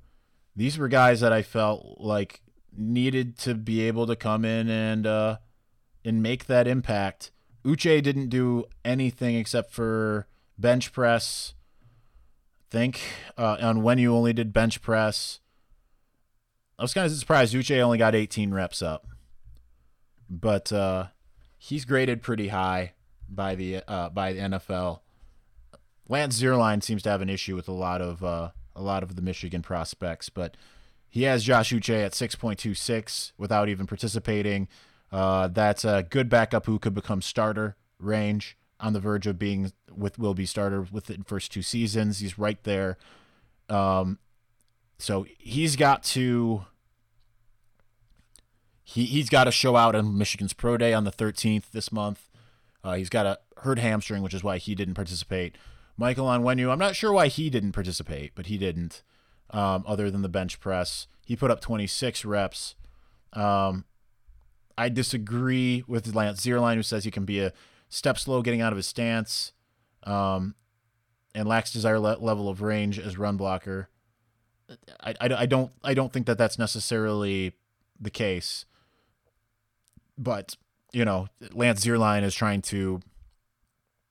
these 0.56 0.78
were 0.78 0.88
guys 0.88 1.20
that 1.22 1.34
I 1.34 1.42
felt 1.42 2.00
like 2.00 2.42
needed 2.78 3.38
to 3.40 3.54
be 3.56 3.82
able 3.82 4.08
to 4.08 4.16
come 4.16 4.46
in 4.46 4.70
and 4.70 5.06
uh, 5.06 5.38
and 6.04 6.22
make 6.22 6.46
that 6.46 6.68
impact. 6.68 7.32
Uche 7.64 8.02
didn't 8.02 8.30
do 8.30 8.66
anything 8.84 9.36
except 9.36 9.72
for 9.72 10.28
bench 10.58 10.94
press. 10.94 11.54
I 12.52 12.78
think 12.78 13.02
uh, 13.38 13.58
Onwenu 13.58 14.10
only 14.10 14.34
did 14.34 14.54
bench 14.54 14.82
press. 14.82 15.40
I 16.78 16.84
was 16.84 16.94
kind 16.94 17.06
of 17.06 17.12
surprised 17.12 17.54
Uche 17.54 17.80
only 17.82 17.98
got 17.98 18.16
18 18.16 18.54
reps 18.54 18.82
up, 18.82 19.08
but 20.30 20.72
uh, 20.74 21.08
he's 21.58 21.86
graded 21.86 22.22
pretty 22.22 22.50
high 22.50 22.94
by 23.30 23.56
the 23.56 23.82
uh, 23.88 24.10
by 24.10 24.34
the 24.34 24.40
NFL. 24.40 25.00
Lance 26.08 26.40
Zierlein 26.40 26.84
seems 26.84 27.02
to 27.04 27.10
have 27.10 27.22
an 27.22 27.30
issue 27.30 27.56
with 27.56 27.68
a 27.68 27.74
lot 27.74 28.02
of 28.02 28.24
uh, 28.24 28.50
a 28.76 28.82
lot 28.82 29.04
of 29.04 29.16
the 29.16 29.22
Michigan 29.22 29.62
prospects, 29.62 30.30
but 30.30 30.56
He 31.10 31.24
has 31.24 31.44
Josh 31.44 31.72
Uche 31.72 32.06
at 32.06 32.12
6.26 32.12 33.32
without 33.38 33.70
even 33.70 33.88
participating. 33.88 34.68
Uh, 35.12 35.48
that's 35.48 35.86
a 35.86 36.06
good 36.10 36.30
backup 36.30 36.66
who 36.66 36.78
could 36.78 36.94
become 36.94 37.22
starter 37.22 37.78
range 38.00 38.58
on 38.80 38.94
the 38.94 39.00
verge 39.00 39.26
of 39.28 39.40
being 39.40 39.72
with 39.96 40.20
will 40.20 40.34
be 40.34 40.46
starter 40.46 40.86
within 40.92 41.24
first 41.24 41.52
two 41.52 41.62
seasons. 41.62 42.20
He's 42.20 42.38
right 42.38 42.62
there. 42.64 42.98
Um, 43.70 44.20
so 44.98 45.26
he's 45.38 45.76
got 45.76 46.04
to 46.04 46.66
he 48.84 49.06
he's 49.06 49.30
got 49.30 49.46
to 49.46 49.52
show 49.52 49.76
out 49.76 49.96
on 49.96 50.18
Michigan's 50.18 50.54
pro 50.54 50.78
day 50.78 50.94
on 50.94 51.06
the 51.06 51.12
13th 51.12 51.72
this 51.72 51.92
month. 51.92 52.30
Uh, 52.84 52.94
he's 52.94 53.10
got 53.10 53.26
a 53.26 53.40
hurt 53.62 53.80
hamstring, 53.80 54.22
which 54.22 54.34
is 54.34 54.44
why 54.44 54.58
he 54.58 54.76
didn't 54.76 54.94
participate. 54.94 55.58
Michael 55.98 56.26
Onwenu, 56.26 56.72
I'm 56.72 56.80
not 56.80 56.96
sure 56.96 57.14
why 57.14 57.28
he 57.28 57.50
didn't 57.50 57.72
participate, 57.72 58.34
but 58.36 58.48
he 58.48 58.58
didn't. 58.58 59.04
Um, 59.52 59.84
other 59.88 60.12
than 60.12 60.22
the 60.22 60.30
bench 60.30 60.60
press, 60.60 61.08
he 61.26 61.36
put 61.36 61.52
up 61.52 61.62
26 61.62 62.26
reps. 62.26 62.76
Um, 63.34 63.86
I 64.78 64.90
disagree 64.90 65.84
with 65.88 66.14
Lance 66.14 66.42
Zierlein, 66.42 66.76
who 66.76 66.84
says 66.84 67.04
he 67.04 67.12
can 67.12 67.26
be 67.26 67.40
a 67.40 67.54
step 67.88 68.18
slow 68.18 68.42
getting 68.42 68.62
out 68.62 68.74
of 68.74 68.78
his 68.78 68.88
stance, 68.88 69.54
um, 70.04 70.56
and 71.34 71.48
lacks 71.48 71.72
desired 71.72 72.00
le- 72.00 72.18
level 72.20 72.50
of 72.50 72.62
range 72.62 73.00
as 73.00 73.18
run 73.18 73.38
blocker. 73.38 73.90
I, 75.00 75.14
I, 75.22 75.34
I 75.34 75.46
don't 75.46 75.72
I 75.84 75.94
don't 75.94 76.12
think 76.12 76.26
that 76.26 76.38
that's 76.38 76.58
necessarily 76.58 77.54
the 78.00 78.10
case, 78.10 78.66
but 80.18 80.58
you 80.92 81.06
know 81.06 81.28
Lance 81.52 81.86
Zierlein 81.86 82.24
is 82.24 82.34
trying 82.34 82.62
to 82.64 83.02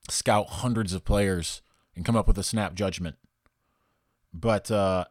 scout 0.09 0.49
hundreds 0.49 0.93
of 0.93 1.05
players 1.05 1.61
and 1.97 2.05
come 2.05 2.17
up 2.17 2.27
with 2.27 2.39
a 2.39 2.43
snap 2.43 2.75
judgment. 2.75 3.17
But 4.33 4.71
uh, 4.71 5.05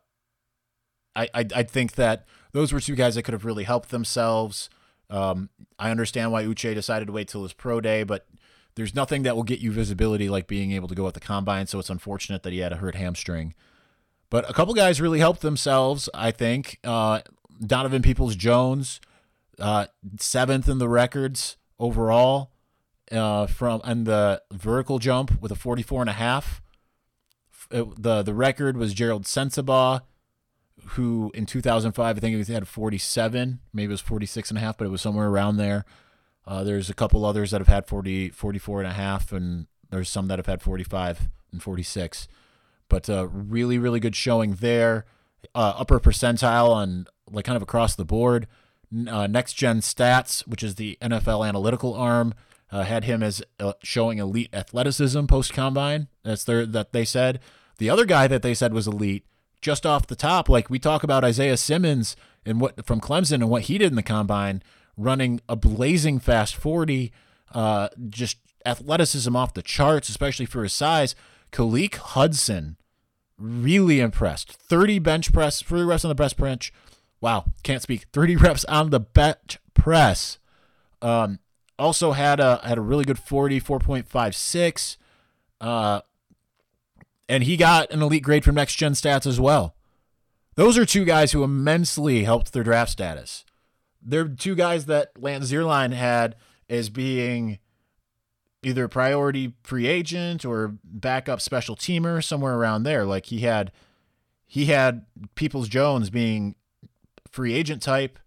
I, 1.15 1.30
I 1.34 1.46
I 1.56 1.63
think 1.63 1.93
that 1.93 2.26
those 2.52 2.74
were 2.74 2.80
two 2.80 2.96
guys 2.96 3.15
that 3.15 3.24
could 3.24 3.34
have 3.34 3.46
really 3.46 3.63
helped 3.63 3.89
themselves. 3.89 4.69
Um, 5.10 5.50
I 5.78 5.91
understand 5.91 6.32
why 6.32 6.43
Uche 6.43 6.74
decided 6.74 7.06
to 7.06 7.13
wait 7.13 7.28
till 7.28 7.43
his 7.43 7.54
pro 7.54 7.82
day, 7.82 8.04
but 8.04 8.28
there's 8.76 8.96
nothing 8.96 9.24
that 9.24 9.36
will 9.36 9.43
get 9.43 9.60
you 9.60 9.72
visibility 9.72 10.30
like 10.30 10.48
being 10.48 10.72
able 10.72 10.88
to 10.88 10.96
go 10.96 11.08
at 11.08 11.13
the 11.13 11.19
combine. 11.19 11.67
So 11.67 11.80
it's 11.80 11.89
unfortunate 11.89 12.43
that 12.43 12.54
he 12.54 12.60
had 12.60 12.74
a 12.74 12.78
hurt 12.78 12.96
hamstring. 12.96 13.54
But 14.30 14.50
a 14.50 14.54
couple 14.54 14.74
guys 14.74 15.00
really 15.00 15.19
helped 15.19 15.41
themselves, 15.41 16.10
I 16.13 16.32
think. 16.32 16.80
Uh, 16.84 17.22
Donovan 17.63 18.02
Peoples 18.02 18.36
Jones, 18.36 19.00
uh, 19.60 19.86
seventh 20.19 20.67
in 20.67 20.80
the 20.80 20.89
records 20.89 21.58
overall 21.80 22.52
uh, 23.12 23.46
from 23.46 23.82
and 23.84 24.08
the 24.08 24.41
vertical 24.52 24.98
jump 24.98 25.39
with 25.39 25.52
a 25.52 25.56
44 25.56 26.02
and 26.02 26.10
a 26.10 26.13
half. 26.13 26.62
It, 27.71 28.02
the 28.02 28.21
the 28.23 28.34
record 28.34 28.78
was 28.78 28.93
Gerald 28.93 29.23
Sensabaugh, 29.23 30.02
who 30.89 31.32
in 31.34 31.45
2005 31.45 32.17
I 32.17 32.19
think 32.19 32.45
he 32.45 32.54
had 32.54 32.67
47, 32.67 33.60
maybe 33.73 33.86
it 33.86 33.89
was 33.89 34.02
46 34.02 34.49
and 34.49 34.58
a 34.58 34.62
half, 34.62 34.78
but 34.78 34.86
it 34.86 34.89
was 34.91 35.02
somewhere 35.02 35.28
around 35.30 35.58
there. 35.58 35.86
Uh, 36.45 36.63
there's 36.63 36.89
a 36.89 36.93
couple 36.93 37.26
others 37.26 37.52
that 37.52 37.62
have 37.62 37.67
had 37.67 37.86
40, 37.86 38.30
44 38.30 38.82
and 38.82 38.89
a 38.89 38.93
half, 38.93 39.32
and 39.32 39.67
there's 39.89 40.10
some 40.10 40.28
that 40.28 40.39
have 40.39 40.45
had 40.45 40.62
45 40.62 41.30
and 41.52 41.63
46. 41.63 42.28
But 42.89 43.10
uh, 43.10 43.28
really, 43.28 43.78
really 43.78 43.99
good 43.99 44.15
showing 44.15 44.56
there. 44.56 45.06
Uh, 45.56 45.73
upper 45.78 45.99
percentile 45.99 46.69
on 46.69 47.08
like 47.32 47.45
kind 47.45 47.56
of 47.56 47.62
across 47.62 47.95
the 47.95 48.06
board. 48.06 48.47
Uh, 49.08 49.28
Next 49.28 49.54
Gen 49.54 49.80
Stats, 49.80 50.41
which 50.47 50.63
is 50.63 50.76
the 50.76 50.97
NFL 51.02 51.47
analytical 51.47 51.93
arm, 51.95 52.34
uh, 52.73 52.81
had 52.81 53.03
him 53.03 53.21
as 53.21 53.43
uh, 53.59 53.73
showing 53.83 54.17
elite 54.17 54.49
athleticism 54.51 55.25
post 55.27 55.53
combine. 55.53 56.07
That's 56.23 56.43
their 56.43 56.65
that 56.65 56.91
they 56.91 57.05
said. 57.05 57.39
The 57.77 57.89
other 57.89 58.03
guy 58.03 58.27
that 58.27 58.41
they 58.41 58.55
said 58.55 58.73
was 58.73 58.88
elite, 58.88 59.25
just 59.62 59.86
off 59.86 60.07
the 60.07 60.15
top, 60.15 60.49
like 60.49 60.71
we 60.71 60.79
talk 60.79 61.03
about 61.03 61.23
Isaiah 61.23 61.55
Simmons 61.55 62.15
and 62.43 62.59
what 62.59 62.83
from 62.83 62.99
Clemson 62.99 63.36
and 63.36 63.49
what 63.49 63.63
he 63.63 63.77
did 63.77 63.91
in 63.91 63.95
the 63.95 64.01
combine, 64.01 64.63
running 64.97 65.39
a 65.47 65.55
blazing 65.55 66.17
fast 66.17 66.55
40, 66.55 67.12
uh, 67.53 67.89
just 68.09 68.38
athleticism 68.65 69.36
off 69.36 69.53
the 69.53 69.62
charts, 69.62 70.09
especially 70.09 70.47
for 70.47 70.63
his 70.63 70.73
size. 70.73 71.13
Khaleke 71.51 71.97
Hudson, 71.97 72.77
really 73.38 73.99
impressed. 73.99 74.51
30 74.51 74.97
bench 74.97 75.31
press, 75.31 75.62
30 75.62 75.83
reps 75.83 76.05
on 76.05 76.09
the 76.09 76.15
press 76.15 76.33
bench. 76.33 76.73
Wow, 77.21 77.45
can't 77.62 77.83
speak. 77.83 78.07
30 78.12 78.36
reps 78.38 78.65
on 78.65 78.89
the 78.89 78.99
bench 78.99 79.59
press. 79.75 80.39
Um, 81.03 81.38
also 81.84 82.13
had 82.13 82.39
a 82.39 82.62
had 82.63 82.78
a 82.78 82.82
really 82.82 83.04
good 83.04 83.19
40, 83.19 83.60
4.56. 83.60 84.98
Uh, 85.60 86.02
and 87.28 87.43
he 87.43 87.58
got 87.58 87.91
an 87.91 88.02
elite 88.02 88.24
grade 88.24 88.43
from 88.43 88.56
Next 88.56 88.76
Gen 88.76 88.93
Stats 88.93 89.28
as 89.28 89.39
well. 89.39 89.76
Those 90.56 90.78
are 90.78 90.86
two 90.86 91.04
guys 91.04 91.32
who 91.32 91.43
immensely 91.43 92.24
helped 92.24 92.54
their 92.54 92.63
draft 92.63 92.91
status. 92.91 93.43
They're 94.02 94.28
two 94.28 94.56
guys 94.56 94.86
that 94.86 95.12
Lance 95.22 95.52
Zierlein 95.52 95.93
had 95.93 96.36
as 96.69 96.89
being 96.89 97.60
either 98.62 98.86
a 98.86 98.89
priority 98.89 99.54
free 99.63 99.88
agent 99.88 100.46
or 100.46 100.78
backup 100.84 101.41
special 101.41 101.76
teamer 101.76 102.24
somewhere 102.24 102.56
around 102.56 102.84
there. 102.84 103.04
Like 103.04 103.26
he 103.26 103.39
had 103.39 103.72
he 104.46 104.65
had 104.65 105.06
Peoples 105.36 105.67
Jones 105.67 106.10
being 106.10 106.56
free 107.30 107.54
agent 107.54 107.82
type 107.82 108.19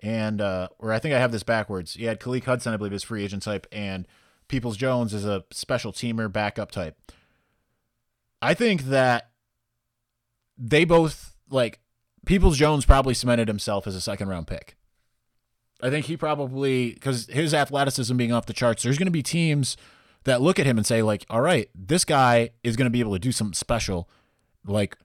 and 0.00 0.40
uh 0.40 0.68
or 0.78 0.92
I 0.92 0.98
think 0.98 1.14
I 1.14 1.18
have 1.18 1.32
this 1.32 1.42
backwards. 1.42 1.94
He 1.94 2.04
had 2.04 2.20
Khaleke 2.20 2.44
Hudson, 2.44 2.72
I 2.72 2.76
believe, 2.76 2.92
is 2.92 3.02
free 3.02 3.24
agent 3.24 3.42
type, 3.42 3.66
and 3.72 4.06
Peoples 4.48 4.76
Jones 4.76 5.12
is 5.12 5.24
a 5.24 5.44
special 5.50 5.92
teamer 5.92 6.32
backup 6.32 6.70
type. 6.70 6.96
I 8.40 8.54
think 8.54 8.84
that 8.84 9.30
they 10.56 10.84
both 10.84 11.36
like 11.50 11.80
Peoples 12.26 12.56
Jones 12.56 12.84
probably 12.84 13.14
cemented 13.14 13.48
himself 13.48 13.86
as 13.86 13.94
a 13.94 14.00
second 14.00 14.28
round 14.28 14.46
pick. 14.46 14.76
I 15.82 15.90
think 15.90 16.06
he 16.06 16.16
probably 16.16 16.92
because 16.92 17.26
his 17.26 17.54
athleticism 17.54 18.16
being 18.16 18.32
off 18.32 18.46
the 18.46 18.52
charts, 18.52 18.82
there's 18.82 18.98
going 18.98 19.06
to 19.06 19.12
be 19.12 19.22
teams 19.22 19.76
that 20.24 20.42
look 20.42 20.58
at 20.58 20.66
him 20.66 20.76
and 20.76 20.86
say 20.86 21.02
like, 21.02 21.24
"All 21.30 21.40
right, 21.40 21.70
this 21.74 22.04
guy 22.04 22.50
is 22.64 22.76
going 22.76 22.86
to 22.86 22.90
be 22.90 23.00
able 23.00 23.12
to 23.12 23.18
do 23.18 23.32
something 23.32 23.54
special." 23.54 24.08
Like 24.66 24.96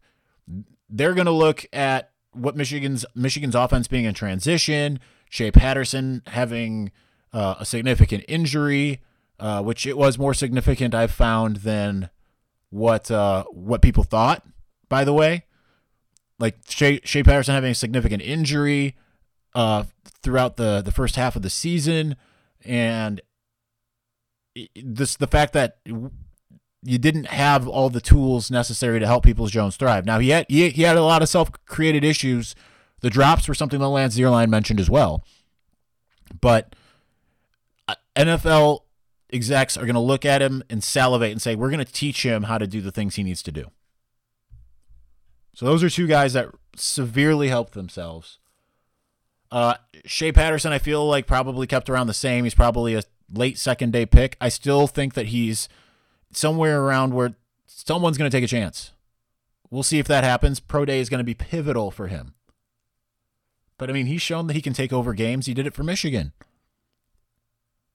they're 0.90 1.14
going 1.14 1.26
to 1.26 1.32
look 1.32 1.66
at 1.72 2.12
what 2.34 2.56
Michigan's 2.56 3.06
Michigan's 3.16 3.56
offense 3.56 3.88
being 3.88 4.06
in 4.06 4.14
transition, 4.14 5.00
Shea 5.30 5.52
Patterson 5.52 6.22
having 6.28 6.92
uh, 7.32 7.56
a 7.60 7.66
significant 7.66 8.24
injury, 8.28 9.02
uh, 9.40 9.62
which 9.62 9.86
it 9.86 9.98
was 9.98 10.18
more 10.18 10.34
significant 10.34 10.94
I've 10.94 11.12
found 11.12 11.58
than 11.58 12.10
what 12.70 13.10
uh, 13.10 13.44
what 13.46 13.82
people 13.82 14.04
thought. 14.04 14.44
By 14.90 15.04
the 15.04 15.14
way, 15.14 15.46
like 16.40 16.58
Shea, 16.68 17.00
Shea 17.04 17.24
Patterson 17.24 17.56
having 17.56 17.72
a 17.72 17.76
significant 17.76 18.22
injury 18.22 18.96
uh, 19.56 19.86
throughout 20.22 20.58
the 20.58 20.82
the 20.82 20.92
first 20.92 21.16
half 21.16 21.36
of 21.36 21.42
the 21.42 21.50
season, 21.50 22.16
and 22.64 23.22
this 24.76 25.16
the 25.16 25.28
fact 25.28 25.54
that 25.54 25.78
you 26.84 26.98
didn't 26.98 27.28
have 27.28 27.68
all 27.68 27.90
the 27.90 28.02
tools 28.02 28.52
necessary 28.52 29.00
to 29.00 29.08
help 29.08 29.24
Peoples 29.24 29.52
Jones 29.52 29.78
thrive. 29.78 30.06
Now 30.06 30.20
he 30.20 30.30
had 30.30 30.46
he, 30.50 30.70
he 30.70 30.84
had 30.84 30.98
a 30.98 31.04
lot 31.04 31.22
of 31.22 31.30
self 31.30 31.52
created 31.66 32.04
issues. 32.04 32.56
The 33.02 33.10
drops 33.10 33.48
were 33.48 33.54
something 33.54 33.80
that 33.80 33.88
Lance 33.88 34.18
Zierlein 34.18 34.50
mentioned 34.50 34.80
as 34.80 34.90
well, 34.90 35.24
but 36.40 36.76
uh, 37.88 37.96
NFL 38.16 38.82
execs 39.32 39.76
are 39.76 39.86
going 39.86 39.96
to 39.96 40.00
look 40.00 40.26
at 40.26 40.42
him 40.42 40.64
and 40.70 40.84
salivate 40.84 41.32
and 41.32 41.42
say, 41.42 41.56
"We're 41.56 41.70
going 41.70 41.84
to 41.84 41.92
teach 41.92 42.24
him 42.24 42.44
how 42.44 42.58
to 42.58 42.68
do 42.68 42.82
the 42.82 42.92
things 42.92 43.16
he 43.16 43.24
needs 43.24 43.44
to 43.44 43.52
do." 43.52 43.72
So 45.56 45.66
those 45.66 45.84
are 45.84 45.90
two 45.90 46.08
guys 46.08 46.34
that 46.34 46.50
severely 46.76 47.48
helped 47.50 47.74
themselves. 47.74 48.40
Uh, 49.52 49.76
Shea 50.06 50.32
Patterson, 50.32 50.72
I 50.74 50.80
feel 50.80 51.06
like 51.08 51.28
probably 51.28 51.68
kept 51.68 51.90
around 51.90 52.08
the 52.08 52.14
same. 52.14 52.44
He's 52.44 52.56
probably 52.56 52.96
a 52.96 53.04
late 53.32 53.60
second 53.60 53.94
day 53.94 54.06
pick. 54.06 54.36
I 54.42 54.50
still 54.50 54.88
think 54.88 55.14
that 55.14 55.28
he's 55.28 55.70
somewhere 56.38 56.82
around 56.82 57.14
where 57.14 57.36
someone's 57.66 58.18
going 58.18 58.30
to 58.30 58.36
take 58.36 58.44
a 58.44 58.48
chance. 58.48 58.92
We'll 59.70 59.84
see 59.84 60.00
if 60.00 60.08
that 60.08 60.24
happens. 60.24 60.60
Pro 60.60 60.86
day 60.86 61.00
is 61.00 61.10
going 61.10 61.20
to 61.20 61.24
be 61.24 61.34
pivotal 61.34 61.92
for 61.92 62.08
him. 62.08 62.36
But 63.78 63.90
I 63.90 63.94
mean, 63.94 64.06
he's 64.06 64.22
shown 64.22 64.48
that 64.48 64.54
he 64.54 64.62
can 64.62 64.74
take 64.74 64.94
over 64.94 65.14
games. 65.14 65.46
He 65.46 65.54
did 65.54 65.66
it 65.66 65.74
for 65.74 65.84
Michigan. 65.84 66.32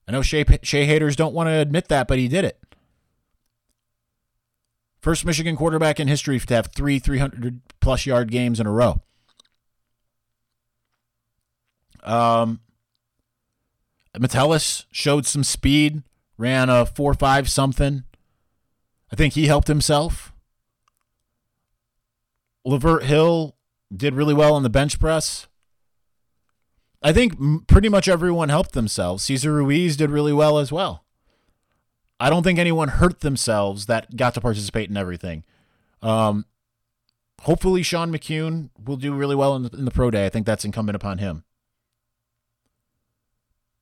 I 0.07 0.11
know 0.11 0.21
Shea, 0.21 0.45
Shea 0.61 0.85
haters 0.85 1.15
don't 1.15 1.33
want 1.33 1.47
to 1.47 1.53
admit 1.53 1.87
that, 1.87 2.07
but 2.07 2.17
he 2.17 2.27
did 2.27 2.43
it. 2.43 2.59
First 5.01 5.25
Michigan 5.25 5.55
quarterback 5.55 5.99
in 5.99 6.07
history 6.07 6.39
to 6.39 6.53
have 6.53 6.67
three 6.75 6.99
300 6.99 7.61
plus 7.79 8.05
yard 8.05 8.31
games 8.31 8.59
in 8.59 8.67
a 8.67 8.71
row. 8.71 9.01
Um, 12.03 12.59
Metellus 14.17 14.85
showed 14.91 15.25
some 15.25 15.43
speed, 15.43 16.03
ran 16.37 16.69
a 16.69 16.85
4 16.85 17.13
5 17.13 17.49
something. 17.49 18.03
I 19.11 19.15
think 19.15 19.33
he 19.33 19.47
helped 19.47 19.67
himself. 19.67 20.33
Lavert 22.65 23.03
Hill 23.03 23.55
did 23.95 24.13
really 24.13 24.33
well 24.33 24.53
on 24.53 24.63
the 24.63 24.69
bench 24.69 24.99
press. 24.99 25.47
I 27.01 27.13
think 27.13 27.67
pretty 27.67 27.89
much 27.89 28.07
everyone 28.07 28.49
helped 28.49 28.73
themselves. 28.73 29.23
Cesar 29.23 29.53
Ruiz 29.53 29.95
did 29.95 30.11
really 30.11 30.33
well 30.33 30.57
as 30.59 30.71
well. 30.71 31.05
I 32.19 32.29
don't 32.29 32.43
think 32.43 32.59
anyone 32.59 32.89
hurt 32.89 33.21
themselves 33.21 33.85
that 33.85 34.17
got 34.17 34.33
to 34.33 34.41
participate 34.41 34.89
in 34.89 34.97
everything. 34.97 35.45
Um, 36.01 36.45
hopefully 37.41 37.81
Sean 37.83 38.11
McKeon 38.11 38.69
will 38.83 38.97
do 38.97 39.13
really 39.13 39.35
well 39.35 39.55
in 39.55 39.63
the, 39.63 39.69
in 39.69 39.85
the 39.85 39.91
pro 39.91 40.11
day. 40.11 40.25
I 40.25 40.29
think 40.29 40.45
that's 40.45 40.65
incumbent 40.65 40.97
upon 40.97 41.19
him. 41.19 41.45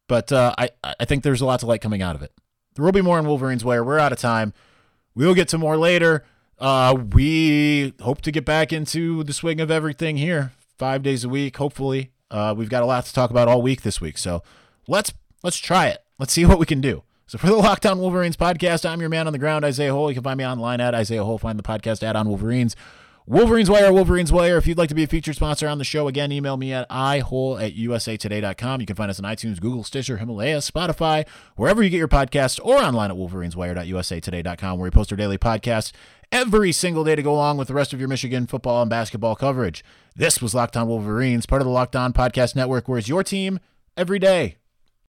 But 0.08 0.32
uh, 0.32 0.54
I, 0.58 0.70
I 1.00 1.06
think 1.06 1.24
there's 1.24 1.42
a 1.42 1.46
lot 1.46 1.60
to 1.62 1.66
like 1.66 1.82
coming 1.82 2.02
out 2.02 2.16
of 2.16 2.22
it. 2.22 2.32
There 2.76 2.86
will 2.86 2.92
be 2.92 3.02
more 3.02 3.18
on 3.18 3.26
Wolverines 3.26 3.66
Wire. 3.66 3.84
We're 3.84 4.00
out 4.00 4.12
of 4.12 4.20
time. 4.20 4.54
We'll 5.18 5.34
get 5.34 5.48
to 5.48 5.58
more 5.58 5.78
later. 5.78 6.24
Uh, 6.60 6.96
we 7.12 7.96
hope 8.02 8.22
to 8.22 8.32
get 8.32 8.46
back 8.46 8.72
into 8.72 9.24
the 9.24 9.34
swing 9.34 9.60
of 9.60 9.72
everything 9.72 10.18
here 10.18 10.52
five 10.78 11.02
days 11.02 11.24
a 11.24 11.30
week. 11.30 11.58
Hopefully, 11.58 12.12
uh, 12.30 12.54
we've 12.56 12.70
got 12.70 12.84
a 12.84 12.86
lot 12.86 13.04
to 13.06 13.14
talk 13.14 13.32
about 13.32 13.48
all 13.48 13.64
week 13.64 13.82
this 13.82 14.00
week. 14.00 14.20
So 14.20 14.44
let's 14.88 15.12
let's 15.42 15.58
try 15.58 15.88
it. 15.88 16.04
Let's 16.20 16.34
see 16.34 16.46
what 16.46 16.60
we 16.60 16.68
can 16.68 16.82
do. 16.82 17.02
So 17.26 17.40
for 17.40 17.48
the 17.48 17.56
Locked 17.56 17.88
On 17.88 17.98
Wolverines 17.98 18.38
podcast, 18.38 18.88
I'm 18.88 19.00
your 19.00 19.10
man 19.10 19.26
on 19.26 19.34
the 19.34 19.40
ground, 19.40 19.66
Isaiah 19.66 19.92
Hole. 19.92 20.12
You 20.12 20.14
can 20.14 20.24
find 20.24 20.38
me 20.38 20.46
online 20.46 20.80
at 20.80 20.94
Isaiah 20.94 21.24
Hole. 21.24 21.40
Find 21.40 21.58
the 21.58 21.64
podcast 21.64 22.04
at 22.04 22.16
On 22.16 22.30
Wolverines. 22.30 22.76
Wolverines 23.30 23.70
Wire, 23.70 23.92
Wolverines 23.92 24.32
Wire. 24.32 24.56
If 24.56 24.68
you'd 24.68 24.78
like 24.78 24.88
to 24.88 24.96
be 24.96 25.04
a 25.04 25.08
featured 25.08 25.36
sponsor 25.36 25.68
on 25.68 25.80
the 25.80 25.84
show, 25.84 26.08
again, 26.08 26.32
email 26.32 26.56
me 26.56 26.72
at 26.72 26.90
ihole 26.90 27.62
at 27.62 27.76
usatoday.com. 27.76 28.80
You 28.80 28.88
can 28.88 28.96
find 28.96 29.12
us 29.12 29.20
on 29.20 29.26
iTunes, 29.30 29.60
Google, 29.60 29.84
Stitcher, 29.84 30.16
Himalaya, 30.16 30.60
Spotify, 30.60 31.28
wherever 31.58 31.84
you 31.84 31.90
get 31.90 31.98
your 31.98 32.08
podcasts, 32.08 32.58
or 32.64 32.78
online 32.78 33.12
at 33.12 33.18
wolverineswire.usatoday.com, 33.18 34.80
where 34.80 34.86
we 34.86 34.92
post 34.92 35.12
our 35.12 35.18
daily 35.18 35.38
podcast 35.38 35.92
every 36.32 36.72
single 36.72 37.04
day 37.04 37.16
to 37.16 37.22
go 37.22 37.34
along 37.34 37.58
with 37.58 37.68
the 37.68 37.74
rest 37.74 37.92
of 37.92 38.00
your 38.00 38.08
Michigan 38.08 38.48
football 38.48 38.82
and 38.82 38.90
basketball 38.90 39.36
coverage. 39.36 39.84
This 40.16 40.42
was 40.42 40.56
Locked 40.56 40.78
On 40.78 40.88
Wolverines, 40.88 41.46
part 41.46 41.62
of 41.62 41.66
the 41.66 41.72
Locked 41.72 41.98
On 41.98 42.14
Podcast 42.14 42.56
Network, 42.56 42.88
where 42.88 42.98
it's 42.98 43.10
your 43.10 43.26
team 43.26 43.60
every 43.98 44.20
day. 44.20 44.56